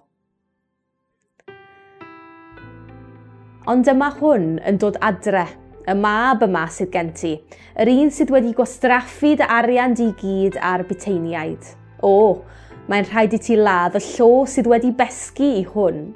Ond 3.72 3.88
yma 3.88 4.10
hwn 4.18 4.58
yn 4.68 4.80
dod 4.82 4.98
adre, 5.08 5.46
y 5.88 5.94
mab 5.96 6.44
yma 6.44 6.66
sydd 6.68 6.92
gen 6.92 7.14
ti, 7.16 7.32
yr 7.80 7.88
un 7.94 8.12
sydd 8.12 8.32
wedi 8.34 8.52
gwastraffu 8.58 9.30
dy 9.40 9.48
arian 9.56 9.96
di 9.96 10.10
gyd 10.20 10.58
a'r 10.60 10.84
biteiniaid. 10.90 11.70
O, 12.04 12.44
mae'n 12.92 13.08
rhaid 13.08 13.38
i 13.38 13.40
ti 13.40 13.56
ladd 13.56 13.96
y 13.96 14.04
llo 14.10 14.44
sydd 14.52 14.68
wedi 14.68 14.92
besgu 14.92 15.48
i 15.62 15.64
hwn, 15.70 16.12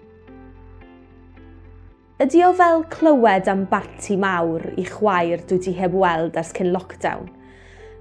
Ydy 2.18 2.40
o 2.42 2.48
fel 2.50 2.80
clywed 2.90 3.46
am 3.46 3.60
barti 3.70 4.16
mawr 4.18 4.64
i 4.74 4.82
chwaer 4.82 5.38
dwi 5.46 5.60
di 5.62 5.70
heb 5.78 5.92
weld 5.94 6.34
ers 6.40 6.48
cyn 6.50 6.72
lockdown? 6.74 7.28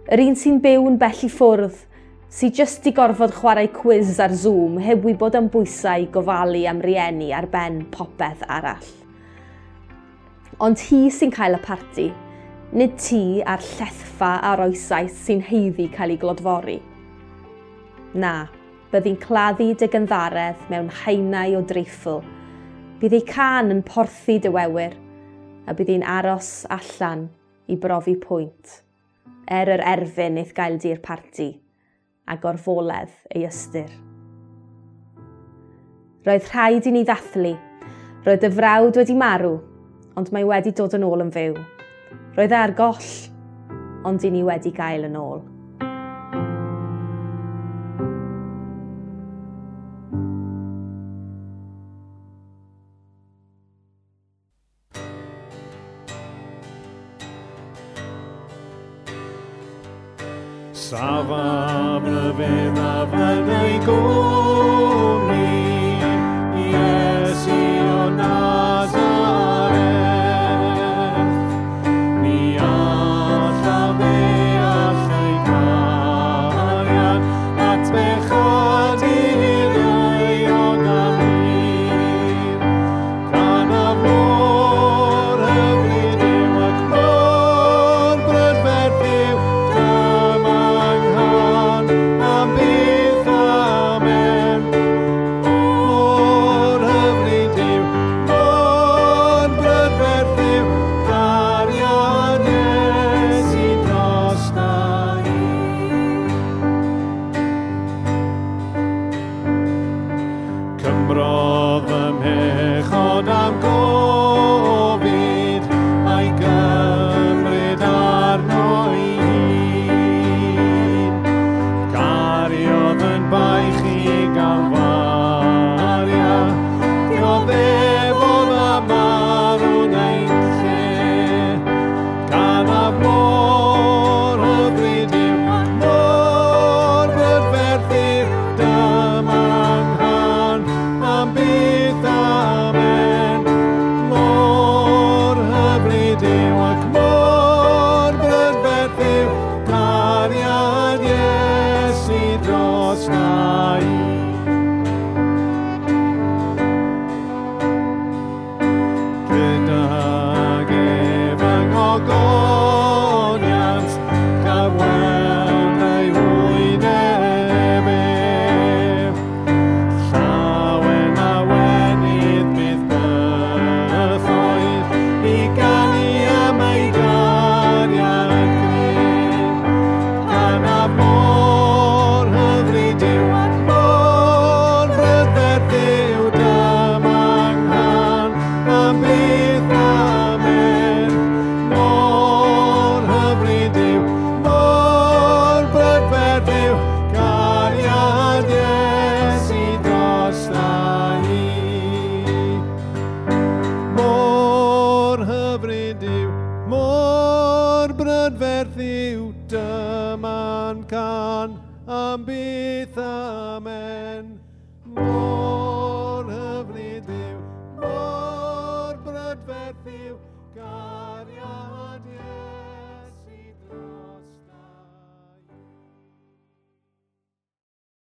Yr 0.10 0.24
un 0.24 0.38
sy'n 0.42 0.56
byw 0.64 0.88
yn 0.90 0.96
bell 0.98 1.20
i 1.22 1.28
ffwrdd, 1.30 1.76
sy'n 2.34 2.56
jyst 2.58 2.88
i 2.90 2.96
gorfod 2.98 3.36
chwarae 3.38 3.68
quiz 3.76 4.16
ar 4.26 4.32
Zoom 4.34 4.80
heb 4.82 5.06
wybod 5.06 5.38
am 5.38 5.52
bwysau 5.54 6.08
gofalu 6.16 6.64
am 6.66 6.82
rieni 6.82 7.28
ar 7.30 7.46
ben 7.52 7.84
popeth 7.94 8.42
arall. 8.56 8.88
Ond 10.66 10.82
hi 10.88 11.04
sy'n 11.14 11.34
cael 11.36 11.60
y 11.60 11.60
parti, 11.68 12.08
nid 12.74 12.96
ti 12.98 13.44
a'r 13.46 13.62
llethfa 13.68 14.32
a'r 14.50 14.64
oesau 14.66 15.12
sy'n 15.14 15.44
heiddi 15.52 15.86
cael 15.94 16.16
ei 16.16 16.18
glodfori. 16.24 16.80
Na, 18.18 18.34
byddi'n 18.90 19.22
claddu 19.28 19.70
dy 19.78 19.92
gynddharedd 19.94 20.66
mewn 20.74 20.90
haenau 21.04 21.60
o 21.60 21.62
dreithfwl– 21.70 22.26
Bydd 22.98 23.14
ei 23.14 23.22
can 23.30 23.68
yn 23.70 23.84
porthu 23.86 24.40
dy 24.42 24.50
wewyr, 24.50 24.96
a 25.70 25.74
bydd 25.78 25.92
hi'n 25.92 26.04
aros 26.10 26.48
allan 26.74 27.28
i 27.70 27.76
brofi 27.78 28.16
pwynt, 28.18 28.72
er 29.46 29.70
yr 29.70 29.84
erfyn 29.86 30.40
eith 30.42 30.56
gael 30.58 30.80
di'r 30.82 30.98
parti, 31.04 31.52
a 32.26 32.40
gorfoledd 32.42 33.12
ei 33.36 33.44
ystyr. 33.46 33.92
Roedd 36.26 36.50
rhaid 36.50 36.90
i 36.90 36.96
ni 36.96 37.04
ddathlu, 37.06 37.52
roedd 38.26 38.48
y 38.50 38.52
frawd 38.56 38.98
wedi 38.98 39.18
marw, 39.22 39.60
ond 40.18 40.32
mae 40.34 40.48
wedi 40.50 40.74
dod 40.74 40.98
yn 40.98 41.06
ôl 41.06 41.22
yn 41.28 41.30
fyw. 41.38 41.54
Roedd 42.34 42.56
e 42.56 42.60
ar 42.64 42.74
goll, 42.82 43.14
ond 44.10 44.26
i 44.26 44.34
ni 44.34 44.42
wedi 44.48 44.74
gael 44.74 45.06
yn 45.06 45.22
ôl. 45.22 45.46